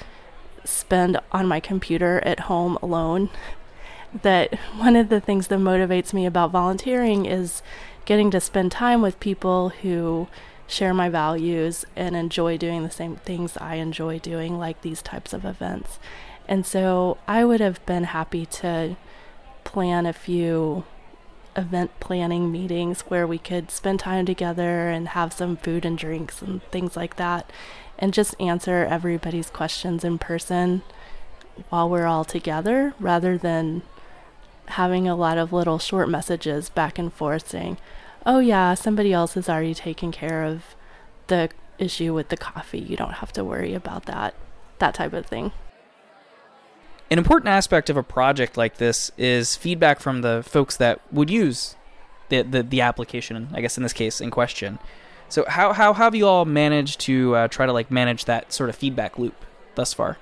spend 0.65 1.19
on 1.33 1.47
my 1.47 1.61
computer 1.61 2.21
at 2.25 2.41
home 2.41 2.79
alone. 2.83 3.31
that 4.23 4.55
one 4.77 4.97
of 4.97 5.09
the 5.09 5.21
things 5.21 5.49
that 5.49 5.59
motivates 5.59 6.13
me 6.13 6.25
about 6.25 6.51
volunteering 6.51 7.27
is 7.27 7.63
getting 8.05 8.31
to 8.31 8.41
spend 8.41 8.73
time 8.73 9.03
with 9.03 9.21
people 9.21 9.69
who 9.69 10.29
share 10.69 10.95
my 10.95 11.09
values 11.09 11.85
and 11.97 12.15
enjoy 12.15 12.57
doing 12.57 12.85
the 12.85 12.91
same 12.91 13.17
things 13.17 13.57
I 13.57 13.77
enjoy 13.77 14.21
doing, 14.21 14.59
like 14.59 14.83
these 14.83 15.03
types 15.03 15.33
of 15.33 15.45
events. 15.45 15.99
And 16.47 16.65
so 16.65 17.19
I 17.27 17.45
would 17.45 17.61
have 17.61 17.85
been 17.87 18.05
happy 18.05 18.47
to 18.47 18.97
plan 19.65 20.07
a 20.07 20.13
few 20.13 20.85
event 21.57 21.91
planning 21.99 22.53
meetings 22.53 23.01
where 23.03 23.27
we 23.27 23.39
could 23.39 23.71
spend 23.71 23.99
time 23.99 24.25
together 24.25 24.89
and 24.89 25.09
have 25.09 25.33
some 25.33 25.57
food 25.57 25.85
and 25.85 25.99
drinks 25.99 26.41
and 26.41 26.63
things 26.65 26.97
like 26.97 27.17
that 27.17 27.51
and 27.99 28.15
just 28.15 28.41
answer 28.41 28.87
everybody's 28.89 29.51
questions 29.51 30.05
in 30.05 30.19
person 30.19 30.83
while 31.69 31.89
we're 31.89 32.07
all 32.07 32.25
together 32.25 32.95
rather 33.01 33.37
than 33.37 33.83
having 34.67 35.09
a 35.09 35.17
lot 35.17 35.39
of 35.39 35.53
little 35.53 35.79
short 35.79 36.09
messages 36.09 36.69
back 36.69 36.99
and 36.99 37.13
forth 37.13 37.49
saying, 37.49 37.77
oh, 38.29 38.39
yeah, 38.41 38.75
somebody 38.75 39.13
else 39.13 39.35
has 39.35 39.49
already 39.49 39.75
taken 39.75 40.13
care 40.13 40.45
of 40.45 40.77
the 41.29 41.49
issue 41.79 42.13
with 42.13 42.29
the 42.29 42.37
coffee. 42.37 42.79
You 42.79 42.97
don't 42.97 43.15
have 43.15 43.33
to 43.33 43.43
worry 43.43 43.73
about 43.73 44.05
that, 44.05 44.35
that 44.79 44.95
type 44.95 45.15
of 45.15 45.27
thing. 45.27 45.51
An 47.11 47.17
important 47.17 47.49
aspect 47.49 47.89
of 47.89 47.97
a 47.97 48.03
project 48.03 48.59
like 48.59 48.77
this 48.77 49.11
is 49.17 49.57
feedback 49.57 49.99
from 49.99 50.21
the 50.21 50.45
folks 50.47 50.77
that 50.77 51.01
would 51.11 51.31
use 51.31 51.75
the, 52.29 52.43
the, 52.43 52.63
the 52.63 52.83
application, 52.83 53.49
I 53.55 53.63
guess 53.63 53.79
in 53.79 53.83
this 53.83 53.95
case, 53.95 54.21
in 54.21 54.31
question. 54.31 54.79
So 55.31 55.47
how, 55.49 55.73
how, 55.73 55.95
have 55.95 56.15
you 56.15 56.27
all 56.27 56.45
managed 56.45 57.01
to 57.01 57.35
uh, 57.35 57.49
try 57.49 57.65
to 57.65 57.73
like 57.73 57.91
manage 57.91 58.27
that 58.27 58.53
sort 58.53 58.69
of 58.69 58.77
feedback 58.77 59.19
loop 59.19 59.47
thus 59.75 59.95
far? 59.95 60.19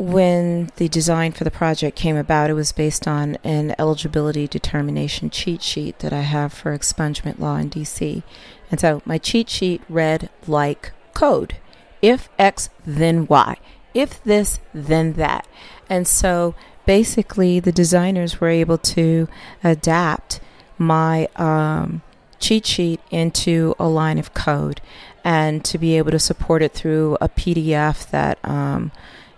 When 0.00 0.70
the 0.76 0.88
design 0.88 1.32
for 1.32 1.44
the 1.44 1.50
project 1.50 1.94
came 1.94 2.16
about, 2.16 2.48
it 2.48 2.54
was 2.54 2.72
based 2.72 3.06
on 3.06 3.36
an 3.44 3.74
eligibility 3.78 4.48
determination 4.48 5.28
cheat 5.28 5.60
sheet 5.60 5.98
that 5.98 6.10
I 6.10 6.22
have 6.22 6.54
for 6.54 6.74
expungement 6.74 7.38
law 7.38 7.56
in 7.56 7.68
DC. 7.68 8.22
And 8.70 8.80
so 8.80 9.02
my 9.04 9.18
cheat 9.18 9.50
sheet 9.50 9.82
read 9.90 10.30
like 10.46 10.92
code. 11.12 11.56
If 12.00 12.30
X, 12.38 12.70
then 12.86 13.26
Y. 13.26 13.58
If 13.92 14.24
this, 14.24 14.58
then 14.72 15.12
that. 15.14 15.46
And 15.90 16.08
so 16.08 16.54
basically, 16.86 17.60
the 17.60 17.70
designers 17.70 18.40
were 18.40 18.48
able 18.48 18.78
to 18.78 19.28
adapt 19.62 20.40
my 20.78 21.28
um, 21.36 22.00
cheat 22.38 22.64
sheet 22.64 23.00
into 23.10 23.74
a 23.78 23.86
line 23.86 24.18
of 24.18 24.32
code 24.32 24.80
and 25.22 25.62
to 25.66 25.76
be 25.76 25.98
able 25.98 26.10
to 26.12 26.18
support 26.18 26.62
it 26.62 26.72
through 26.72 27.18
a 27.20 27.28
PDF 27.28 28.08
that 28.08 28.38
um, 28.44 28.92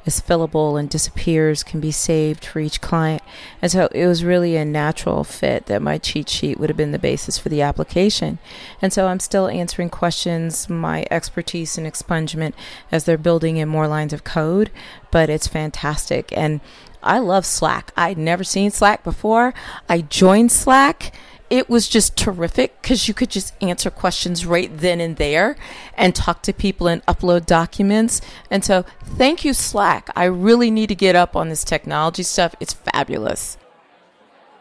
is 0.04 0.20
fillable 0.20 0.78
and 0.78 0.88
disappears, 0.88 1.62
can 1.62 1.80
be 1.80 1.90
saved 1.90 2.44
for 2.44 2.60
each 2.60 2.80
client. 2.80 3.22
And 3.60 3.70
so 3.70 3.88
it 3.92 4.06
was 4.06 4.24
really 4.24 4.56
a 4.56 4.64
natural 4.64 5.24
fit 5.24 5.66
that 5.66 5.82
my 5.82 5.98
cheat 5.98 6.28
sheet 6.28 6.58
would 6.58 6.70
have 6.70 6.76
been 6.76 6.92
the 6.92 6.98
basis 6.98 7.38
for 7.38 7.48
the 7.48 7.62
application. 7.62 8.38
And 8.80 8.92
so 8.92 9.06
I'm 9.06 9.20
still 9.20 9.48
answering 9.48 9.90
questions, 9.90 10.68
my 10.68 11.06
expertise 11.10 11.78
in 11.78 11.84
expungement 11.84 12.54
as 12.90 13.04
they're 13.04 13.18
building 13.18 13.56
in 13.56 13.68
more 13.68 13.88
lines 13.88 14.12
of 14.12 14.24
code, 14.24 14.70
but 15.10 15.30
it's 15.30 15.46
fantastic. 15.46 16.36
And 16.36 16.60
I 17.02 17.18
love 17.18 17.44
Slack. 17.44 17.92
I'd 17.96 18.18
never 18.18 18.44
seen 18.44 18.70
Slack 18.70 19.02
before. 19.02 19.54
I 19.88 20.02
joined 20.02 20.52
Slack 20.52 21.12
it 21.52 21.68
was 21.68 21.86
just 21.86 22.16
terrific 22.16 22.80
because 22.80 23.06
you 23.06 23.12
could 23.12 23.28
just 23.28 23.52
answer 23.60 23.90
questions 23.90 24.46
right 24.46 24.74
then 24.74 25.02
and 25.02 25.16
there 25.16 25.54
and 25.98 26.14
talk 26.14 26.40
to 26.44 26.52
people 26.54 26.86
and 26.86 27.04
upload 27.04 27.44
documents. 27.44 28.22
And 28.50 28.64
so, 28.64 28.86
thank 29.04 29.44
you, 29.44 29.52
Slack. 29.52 30.08
I 30.16 30.24
really 30.24 30.70
need 30.70 30.86
to 30.86 30.94
get 30.94 31.14
up 31.14 31.36
on 31.36 31.50
this 31.50 31.62
technology 31.62 32.22
stuff. 32.22 32.54
It's 32.58 32.72
fabulous. 32.72 33.58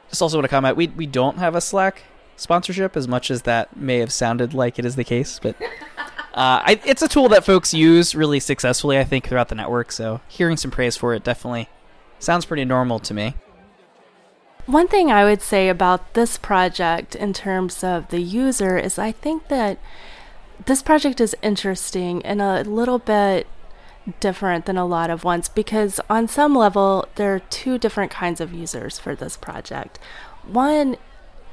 Just 0.10 0.22
also 0.22 0.36
want 0.36 0.44
to 0.44 0.50
comment 0.50 0.76
we, 0.76 0.88
we 0.90 1.06
don't 1.06 1.38
have 1.38 1.56
a 1.56 1.62
Slack 1.62 2.04
sponsorship 2.36 2.98
as 2.98 3.08
much 3.08 3.32
as 3.32 3.44
that 3.44 3.78
may 3.78 4.00
have 4.00 4.12
sounded 4.12 4.54
like 4.54 4.78
it 4.78 4.84
is 4.84 4.98
the 4.98 5.06
case, 5.06 5.40
but. 5.42 5.56
Uh, 6.34 6.64
I, 6.64 6.82
it's 6.86 7.02
a 7.02 7.10
tool 7.10 7.28
that 7.28 7.44
folks 7.44 7.74
use 7.74 8.16
really 8.16 8.40
successfully, 8.40 8.98
I 8.98 9.04
think, 9.04 9.28
throughout 9.28 9.50
the 9.50 9.56
network. 9.56 9.92
So 9.92 10.22
hearing 10.30 10.56
some 10.56 10.72
praise 10.72 10.96
for 10.96 11.14
it 11.14 11.26
definitely 11.26 11.68
sounds 12.20 12.46
pretty 12.46 12.64
normal 12.64 13.00
to 13.00 13.14
me. 13.14 13.36
One 14.72 14.88
thing 14.88 15.12
I 15.12 15.26
would 15.26 15.42
say 15.42 15.68
about 15.68 16.14
this 16.14 16.38
project 16.38 17.14
in 17.14 17.34
terms 17.34 17.84
of 17.84 18.08
the 18.08 18.22
user 18.22 18.78
is 18.78 18.98
I 18.98 19.12
think 19.12 19.50
that 19.50 19.78
this 20.66 20.82
project 20.82 21.20
is 21.20 21.36
interesting 21.42 22.26
and 22.26 22.42
a 22.42 22.64
little 22.64 22.98
bit 22.98 23.48
different 24.22 24.66
than 24.66 24.78
a 24.78 24.86
lot 24.86 25.10
of 25.10 25.26
ones 25.26 25.50
because 25.50 26.00
on 26.10 26.30
some 26.30 26.56
level 26.56 27.06
there 27.16 27.36
are 27.36 27.40
two 27.50 27.78
different 27.78 28.12
kinds 28.12 28.40
of 28.40 28.54
users 28.54 28.98
for 28.98 29.14
this 29.14 29.36
project. 29.36 30.00
One 30.48 30.96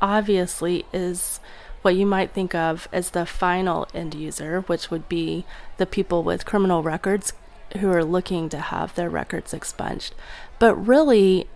obviously 0.00 0.86
is 0.92 1.40
what 1.82 1.96
you 1.96 2.06
might 2.06 2.30
think 2.30 2.54
of 2.54 2.86
as 2.92 3.10
the 3.10 3.26
final 3.26 3.88
end 3.92 4.14
user, 4.14 4.60
which 4.68 4.92
would 4.92 5.08
be 5.08 5.44
the 5.76 5.86
people 5.86 6.22
with 6.22 6.46
criminal 6.46 6.84
records 6.84 7.32
who 7.78 7.90
are 7.90 8.04
looking 8.04 8.48
to 8.50 8.60
have 8.60 8.94
their 8.94 9.10
records 9.10 9.52
expunged. 9.52 10.14
But 10.60 10.76
really, 10.76 11.48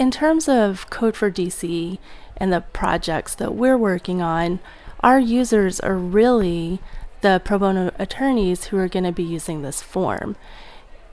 in 0.00 0.10
terms 0.10 0.48
of 0.48 0.88
Code 0.88 1.14
for 1.14 1.30
DC 1.30 1.98
and 2.38 2.50
the 2.50 2.62
projects 2.62 3.34
that 3.34 3.54
we're 3.54 3.76
working 3.76 4.22
on, 4.22 4.58
our 5.00 5.20
users 5.20 5.78
are 5.78 5.98
really 5.98 6.80
the 7.20 7.42
pro 7.44 7.58
bono 7.58 7.92
attorneys 7.98 8.64
who 8.64 8.78
are 8.78 8.88
going 8.88 9.04
to 9.04 9.12
be 9.12 9.22
using 9.22 9.60
this 9.60 9.82
form. 9.82 10.36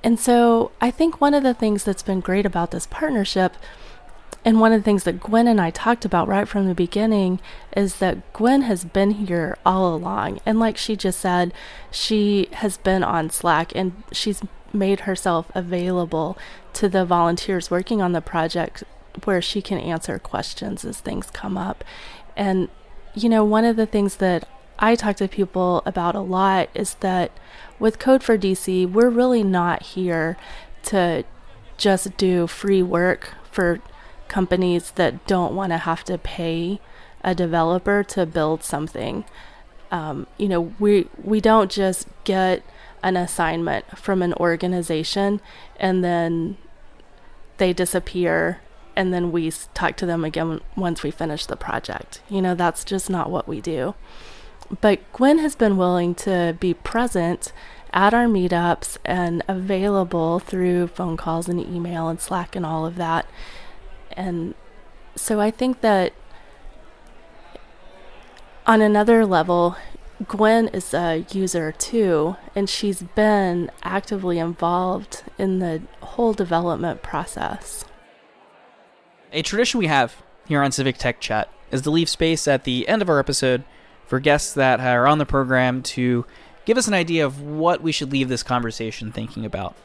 And 0.06 0.18
so 0.18 0.72
I 0.80 0.90
think 0.90 1.20
one 1.20 1.34
of 1.34 1.44
the 1.44 1.54
things 1.54 1.84
that's 1.84 2.02
been 2.02 2.22
great 2.22 2.46
about 2.46 2.72
this 2.72 2.88
partnership, 2.88 3.58
and 4.46 4.62
one 4.62 4.72
of 4.72 4.80
the 4.80 4.86
things 4.86 5.04
that 5.04 5.20
Gwen 5.20 5.50
and 5.50 5.60
I 5.60 5.70
talked 5.70 6.06
about 6.06 6.30
right 6.30 6.48
from 6.48 6.66
the 6.66 6.74
beginning, 6.74 7.42
is 7.76 7.98
that 7.98 8.32
Gwen 8.32 8.62
has 8.62 8.86
been 8.86 9.12
here 9.12 9.58
all 9.66 9.94
along. 9.94 10.40
And 10.46 10.62
like 10.62 10.78
she 10.78 10.96
just 10.96 11.20
said, 11.20 11.54
she 11.92 12.48
has 12.54 12.78
been 12.78 13.04
on 13.04 13.32
Slack 13.32 13.76
and 13.76 14.02
she's 14.14 14.42
made 14.74 15.02
herself 15.02 15.52
available 15.56 16.38
to 16.74 16.90
the 16.90 17.06
volunteers 17.06 17.72
working 17.72 18.02
on 18.02 18.12
the 18.12 18.22
project 18.22 18.84
where 19.24 19.42
she 19.42 19.62
can 19.62 19.80
answer 19.80 20.20
questions 20.20 20.86
as 20.86 21.00
things 21.00 21.32
come 21.32 21.58
up. 21.58 21.84
And, 22.36 22.70
you 23.16 23.30
know, 23.30 23.44
one 23.44 23.66
of 23.66 23.76
the 23.76 23.86
things 23.86 24.18
that 24.18 24.48
I 24.80 24.96
talk 24.96 25.16
to 25.18 25.28
people 25.28 25.82
about 25.86 26.16
a 26.16 26.20
lot 26.20 26.70
is 26.74 26.96
that 26.96 27.32
with 27.80 28.00
Code 28.00 28.24
for 28.24 28.38
DC, 28.38 28.90
we're 28.92 29.10
really 29.10 29.44
not 29.44 29.82
here 29.82 30.38
to 30.84 31.24
just 31.78 32.16
do 32.18 32.48
free 32.48 32.84
work 32.84 33.34
for 33.52 33.82
companies 34.28 34.92
that 34.92 35.26
don't 35.26 35.56
want 35.56 35.72
to 35.72 35.78
have 35.78 36.04
to 36.04 36.18
pay 36.18 36.80
a 37.24 37.34
developer 37.34 38.04
to 38.04 38.26
build 38.26 38.64
something. 38.64 39.26
Um, 39.90 40.28
you 40.38 40.48
know, 40.48 40.74
we 40.80 41.08
we 41.24 41.40
don't 41.40 41.72
just 41.72 42.08
get 42.24 42.64
an 43.04 43.16
assignment 43.16 43.98
from 43.98 44.22
an 44.22 44.34
organization 44.34 45.42
and 45.80 46.04
then 46.04 46.58
they 47.58 47.74
disappear 47.74 48.60
and 48.96 49.14
then 49.14 49.32
we 49.32 49.52
talk 49.76 49.96
to 49.98 50.08
them 50.08 50.26
again 50.26 50.60
once 50.76 51.04
we 51.04 51.12
finish 51.12 51.46
the 51.46 51.56
project. 51.56 52.22
You 52.30 52.42
know, 52.42 52.56
that's 52.56 52.84
just 52.84 53.10
not 53.10 53.30
what 53.30 53.48
we 53.48 53.62
do. 53.62 53.94
But 54.82 55.00
Gwen 55.14 55.38
has 55.38 55.56
been 55.56 55.78
willing 55.78 56.16
to 56.16 56.58
be 56.60 56.74
present 56.74 57.54
at 57.94 58.14
our 58.14 58.26
meetups 58.26 58.98
and 59.06 59.44
available 59.48 60.40
through 60.40 60.88
phone 60.88 61.16
calls 61.16 61.48
and 61.48 61.60
email 61.60 62.10
and 62.10 62.20
Slack 62.20 62.56
and 62.56 62.66
all 62.66 62.86
of 62.86 62.96
that. 62.96 63.28
And 64.12 64.56
so 65.16 65.40
I 65.40 65.52
think 65.52 65.82
that 65.82 66.14
on 68.66 68.82
another 68.82 69.26
level, 69.26 69.78
Gwen 70.26 70.70
is 70.70 70.96
a 70.96 71.26
user 71.32 71.72
too, 71.72 72.38
and 72.56 72.68
she's 72.68 73.04
been 73.04 73.70
actively 73.84 74.40
involved 74.40 75.24
in 75.38 75.60
the 75.60 75.82
whole 76.02 76.34
development 76.34 77.04
process. 77.04 77.86
A 79.32 79.44
tradition 79.44 79.78
we 79.78 79.88
have 79.88 80.24
here 80.48 80.64
on 80.64 80.72
Civic 80.72 80.98
Tech 80.98 81.20
Chat 81.20 81.52
is 81.72 81.84
to 81.84 81.92
leave 81.92 82.10
space 82.10 82.48
at 82.48 82.64
the 82.64 82.88
end 82.88 83.04
of 83.04 83.10
our 83.10 83.20
episode 83.20 83.64
for 84.06 84.20
guests 84.20 84.54
that 84.54 84.80
are 84.80 85.06
on 85.06 85.20
the 85.20 85.26
program 85.26 85.84
to 85.84 86.26
give 86.66 86.78
us 86.78 86.88
an 86.88 86.94
idea 86.96 87.24
of 87.24 87.42
what 87.42 87.84
we 87.84 87.92
should 87.92 88.12
leave 88.12 88.30
this 88.30 88.42
conversation 88.42 89.12
thinking 89.12 89.46
about. 89.46 89.76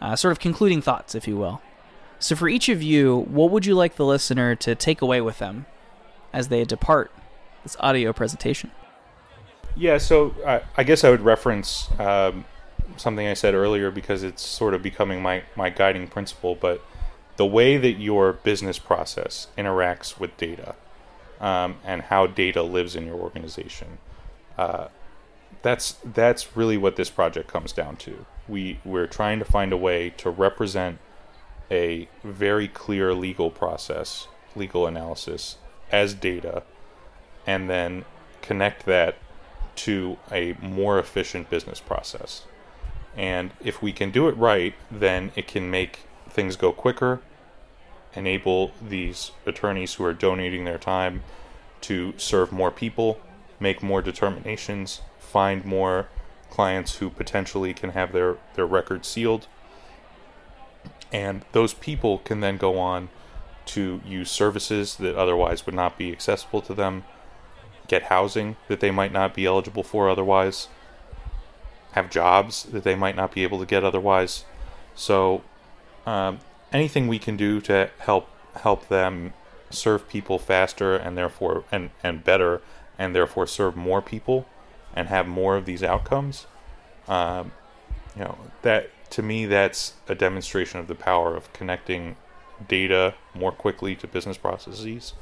Uh, 0.00 0.14
sort 0.14 0.30
of 0.30 0.38
concluding 0.38 0.80
thoughts, 0.80 1.14
if 1.14 1.26
you 1.26 1.36
will. 1.36 1.60
So, 2.18 2.36
for 2.36 2.48
each 2.48 2.68
of 2.68 2.82
you, 2.82 3.26
what 3.28 3.50
would 3.50 3.66
you 3.66 3.74
like 3.74 3.96
the 3.96 4.04
listener 4.04 4.54
to 4.56 4.74
take 4.74 5.02
away 5.02 5.20
with 5.20 5.38
them 5.38 5.66
as 6.32 6.48
they 6.48 6.64
depart 6.64 7.10
this 7.62 7.76
audio 7.80 8.12
presentation? 8.12 8.70
Yeah, 9.76 9.98
so 9.98 10.34
I, 10.46 10.62
I 10.76 10.84
guess 10.84 11.04
I 11.04 11.10
would 11.10 11.20
reference 11.20 11.88
um, 12.00 12.46
something 12.96 13.26
I 13.26 13.34
said 13.34 13.54
earlier 13.54 13.90
because 13.90 14.22
it's 14.22 14.42
sort 14.42 14.72
of 14.72 14.82
becoming 14.82 15.20
my, 15.20 15.42
my 15.54 15.68
guiding 15.68 16.08
principle, 16.08 16.54
but 16.54 16.82
the 17.36 17.46
way 17.46 17.76
that 17.76 17.92
your 17.92 18.32
business 18.32 18.78
process 18.78 19.48
interacts 19.58 20.18
with 20.18 20.34
data 20.38 20.74
um, 21.40 21.76
and 21.84 22.02
how 22.02 22.26
data 22.26 22.62
lives 22.62 22.96
in 22.96 23.06
your 23.06 23.16
organization. 23.16 23.98
Uh, 24.56 24.88
that's 25.62 25.96
that's 26.04 26.56
really 26.56 26.76
what 26.76 26.96
this 26.96 27.10
project 27.10 27.48
comes 27.48 27.72
down 27.72 27.96
to. 27.96 28.24
We 28.48 28.78
we're 28.84 29.06
trying 29.06 29.38
to 29.40 29.44
find 29.44 29.72
a 29.72 29.76
way 29.76 30.10
to 30.10 30.30
represent 30.30 30.98
a 31.70 32.08
very 32.22 32.68
clear 32.68 33.12
legal 33.14 33.50
process, 33.50 34.28
legal 34.54 34.86
analysis 34.86 35.56
as 35.90 36.14
data, 36.14 36.62
and 37.46 37.68
then 37.68 38.04
connect 38.42 38.86
that 38.86 39.16
to 39.76 40.16
a 40.30 40.54
more 40.60 40.98
efficient 40.98 41.50
business 41.50 41.80
process. 41.80 42.44
And 43.16 43.52
if 43.60 43.82
we 43.82 43.92
can 43.92 44.10
do 44.10 44.28
it 44.28 44.36
right, 44.36 44.74
then 44.90 45.32
it 45.36 45.46
can 45.46 45.70
make 45.70 46.00
things 46.28 46.56
go 46.56 46.72
quicker, 46.72 47.20
enable 48.14 48.72
these 48.80 49.32
attorneys 49.46 49.94
who 49.94 50.04
are 50.04 50.12
donating 50.12 50.64
their 50.64 50.78
time 50.78 51.22
to 51.82 52.14
serve 52.16 52.52
more 52.52 52.70
people, 52.70 53.20
make 53.58 53.82
more 53.82 54.02
determinations, 54.02 55.00
find 55.18 55.64
more 55.64 56.08
clients 56.50 56.96
who 56.96 57.10
potentially 57.10 57.74
can 57.74 57.90
have 57.90 58.12
their, 58.12 58.36
their 58.54 58.66
records 58.66 59.08
sealed. 59.08 59.46
And 61.12 61.44
those 61.52 61.72
people 61.74 62.18
can 62.18 62.40
then 62.40 62.56
go 62.56 62.78
on 62.78 63.08
to 63.66 64.00
use 64.06 64.30
services 64.30 64.96
that 64.96 65.16
otherwise 65.16 65.66
would 65.66 65.74
not 65.74 65.98
be 65.98 66.12
accessible 66.12 66.62
to 66.62 66.74
them, 66.74 67.04
get 67.88 68.04
housing 68.04 68.56
that 68.68 68.80
they 68.80 68.90
might 68.90 69.12
not 69.12 69.34
be 69.34 69.46
eligible 69.46 69.82
for 69.82 70.08
otherwise, 70.08 70.68
have 71.92 72.10
jobs 72.10 72.64
that 72.64 72.84
they 72.84 72.94
might 72.94 73.16
not 73.16 73.32
be 73.32 73.42
able 73.42 73.58
to 73.58 73.66
get 73.66 73.84
otherwise. 73.84 74.44
So, 74.94 75.42
um, 76.06 76.40
anything 76.72 77.08
we 77.08 77.18
can 77.18 77.36
do 77.36 77.60
to 77.62 77.90
help 77.98 78.28
help 78.54 78.88
them 78.88 79.32
serve 79.70 80.08
people 80.08 80.38
faster 80.38 80.96
and 80.96 81.16
therefore 81.16 81.64
and 81.72 81.90
and 82.02 82.24
better 82.24 82.60
and 82.98 83.14
therefore 83.14 83.46
serve 83.46 83.76
more 83.76 84.00
people 84.00 84.46
and 84.94 85.08
have 85.08 85.26
more 85.26 85.56
of 85.56 85.66
these 85.66 85.82
outcomes 85.82 86.46
um, 87.08 87.52
you 88.16 88.22
know 88.22 88.38
that 88.62 88.90
to 89.10 89.22
me 89.22 89.46
that's 89.46 89.94
a 90.08 90.14
demonstration 90.14 90.80
of 90.80 90.88
the 90.88 90.94
power 90.94 91.36
of 91.36 91.52
connecting 91.52 92.16
data 92.68 93.14
more 93.34 93.52
quickly 93.52 93.94
to 93.94 94.06
business 94.06 94.36
processes 94.36 95.12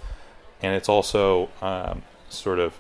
and 0.63 0.75
it's 0.75 0.89
also 0.89 1.49
um, 1.61 2.03
sort 2.37 2.59
of 2.59 2.79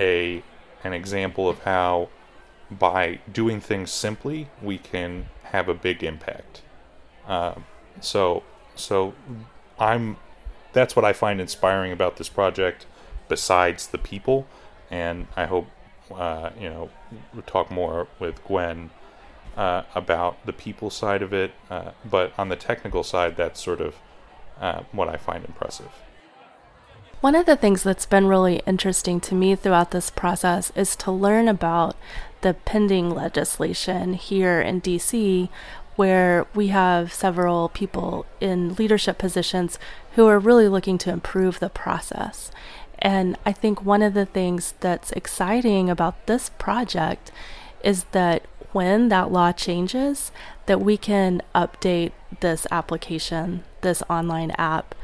a 0.00 0.42
an 0.84 0.92
example 0.92 1.48
of 1.48 1.60
how 1.60 2.08
by 2.70 3.20
doing 3.30 3.60
things 3.60 3.90
simply 3.90 4.48
we 4.62 4.78
can 4.78 5.26
have 5.44 5.68
a 5.68 5.74
big 5.74 6.02
impact 6.02 6.62
um, 7.26 7.64
so 8.00 8.42
so 8.74 9.14
I'm 9.78 10.16
that's 10.72 10.96
what 10.96 11.04
I 11.04 11.12
find 11.12 11.40
inspiring 11.40 11.92
about 11.92 12.16
this 12.16 12.28
project, 12.28 12.86
besides 13.28 13.86
the 13.86 13.98
people. 13.98 14.46
And 14.90 15.26
I 15.36 15.46
hope 15.46 15.66
uh, 16.14 16.50
you 16.58 16.68
know 16.68 16.90
we'll 17.32 17.42
talk 17.42 17.70
more 17.70 18.08
with 18.18 18.42
Gwen 18.44 18.90
uh, 19.56 19.82
about 19.94 20.44
the 20.46 20.52
people 20.52 20.90
side 20.90 21.22
of 21.22 21.32
it. 21.32 21.52
Uh, 21.70 21.92
but 22.08 22.32
on 22.38 22.48
the 22.48 22.56
technical 22.56 23.02
side, 23.02 23.36
that's 23.36 23.62
sort 23.62 23.80
of 23.80 23.96
uh, 24.60 24.82
what 24.92 25.08
I 25.08 25.16
find 25.16 25.44
impressive. 25.44 25.90
One 27.22 27.36
of 27.36 27.46
the 27.46 27.54
things 27.54 27.84
that's 27.84 28.04
been 28.04 28.26
really 28.26 28.62
interesting 28.66 29.20
to 29.20 29.36
me 29.36 29.54
throughout 29.54 29.92
this 29.92 30.10
process 30.10 30.72
is 30.74 30.96
to 30.96 31.12
learn 31.12 31.46
about 31.46 31.94
the 32.40 32.54
pending 32.54 33.10
legislation 33.10 34.14
here 34.14 34.60
in 34.60 34.80
DC 34.80 35.48
where 35.94 36.48
we 36.52 36.66
have 36.68 37.12
several 37.12 37.68
people 37.68 38.26
in 38.40 38.74
leadership 38.74 39.18
positions 39.18 39.78
who 40.16 40.26
are 40.26 40.40
really 40.40 40.66
looking 40.66 40.98
to 40.98 41.12
improve 41.12 41.60
the 41.60 41.70
process. 41.70 42.50
And 42.98 43.38
I 43.46 43.52
think 43.52 43.84
one 43.84 44.02
of 44.02 44.14
the 44.14 44.26
things 44.26 44.74
that's 44.80 45.12
exciting 45.12 45.88
about 45.88 46.26
this 46.26 46.48
project 46.48 47.30
is 47.84 48.02
that 48.10 48.46
when 48.72 49.10
that 49.10 49.30
law 49.30 49.52
changes, 49.52 50.32
that 50.66 50.80
we 50.80 50.96
can 50.96 51.40
update 51.54 52.10
this 52.40 52.66
application, 52.72 53.62
this 53.82 54.02
online 54.10 54.50
app 54.58 54.96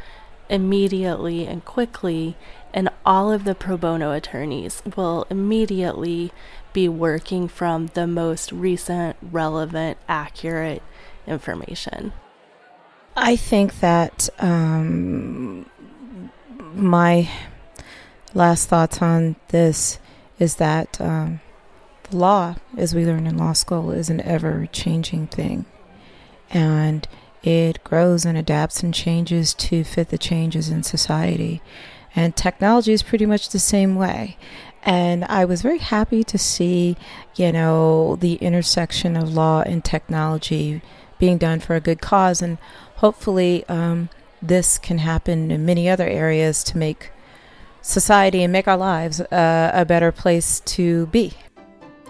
immediately 0.48 1.46
and 1.46 1.64
quickly 1.64 2.36
and 2.72 2.90
all 3.04 3.32
of 3.32 3.44
the 3.44 3.54
pro 3.54 3.76
bono 3.76 4.12
attorneys 4.12 4.82
will 4.96 5.26
immediately 5.30 6.32
be 6.72 6.88
working 6.88 7.48
from 7.48 7.88
the 7.94 8.06
most 8.06 8.52
recent, 8.52 9.16
relevant, 9.22 9.98
accurate 10.08 10.82
information. 11.26 12.12
I 13.16 13.36
think 13.36 13.80
that 13.80 14.28
um, 14.38 15.68
my 16.74 17.28
last 18.34 18.68
thoughts 18.68 19.02
on 19.02 19.36
this 19.48 19.98
is 20.38 20.56
that 20.56 21.00
um, 21.00 21.40
the 22.10 22.16
law, 22.16 22.56
as 22.76 22.94
we 22.94 23.04
learn 23.04 23.26
in 23.26 23.36
law 23.36 23.54
school, 23.54 23.90
is 23.90 24.08
an 24.08 24.20
ever 24.20 24.68
changing 24.72 25.26
thing. 25.26 25.64
And 26.50 27.08
it 27.42 27.82
grows 27.84 28.24
and 28.24 28.36
adapts 28.36 28.82
and 28.82 28.92
changes 28.92 29.54
to 29.54 29.84
fit 29.84 30.08
the 30.08 30.18
changes 30.18 30.68
in 30.68 30.82
society. 30.82 31.62
And 32.14 32.34
technology 32.34 32.92
is 32.92 33.02
pretty 33.02 33.26
much 33.26 33.50
the 33.50 33.58
same 33.58 33.94
way. 33.94 34.36
And 34.82 35.24
I 35.24 35.44
was 35.44 35.62
very 35.62 35.78
happy 35.78 36.24
to 36.24 36.38
see, 36.38 36.96
you 37.36 37.52
know, 37.52 38.16
the 38.16 38.34
intersection 38.36 39.16
of 39.16 39.34
law 39.34 39.62
and 39.62 39.84
technology 39.84 40.80
being 41.18 41.38
done 41.38 41.60
for 41.60 41.74
a 41.74 41.80
good 41.80 42.00
cause. 42.00 42.40
And 42.40 42.58
hopefully, 42.96 43.64
um, 43.68 44.08
this 44.40 44.78
can 44.78 44.98
happen 44.98 45.50
in 45.50 45.66
many 45.66 45.88
other 45.88 46.06
areas 46.06 46.62
to 46.64 46.78
make 46.78 47.10
society 47.82 48.42
and 48.42 48.52
make 48.52 48.68
our 48.68 48.76
lives 48.76 49.20
uh, 49.20 49.70
a 49.74 49.84
better 49.84 50.12
place 50.12 50.60
to 50.60 51.06
be. 51.06 51.34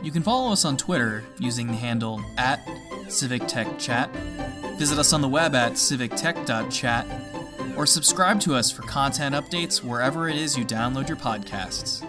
You 0.03 0.13
can 0.13 0.23
follow 0.23 0.53
us 0.53 0.65
on 0.65 0.77
Twitter 0.77 1.25
using 1.39 1.67
the 1.67 1.75
handle 1.75 2.21
at 2.37 2.65
CivicTechChat, 3.07 4.79
visit 4.79 4.99
us 4.99 5.13
on 5.13 5.21
the 5.21 5.29
web 5.29 5.55
at 5.55 5.73
civictech.chat, 5.73 7.07
or 7.77 7.85
subscribe 7.85 8.41
to 8.41 8.55
us 8.55 8.71
for 8.71 8.83
content 8.83 9.35
updates 9.35 9.83
wherever 9.83 10.29
it 10.29 10.37
is 10.37 10.57
you 10.57 10.65
download 10.65 11.09
your 11.09 11.17
podcasts. 11.17 12.05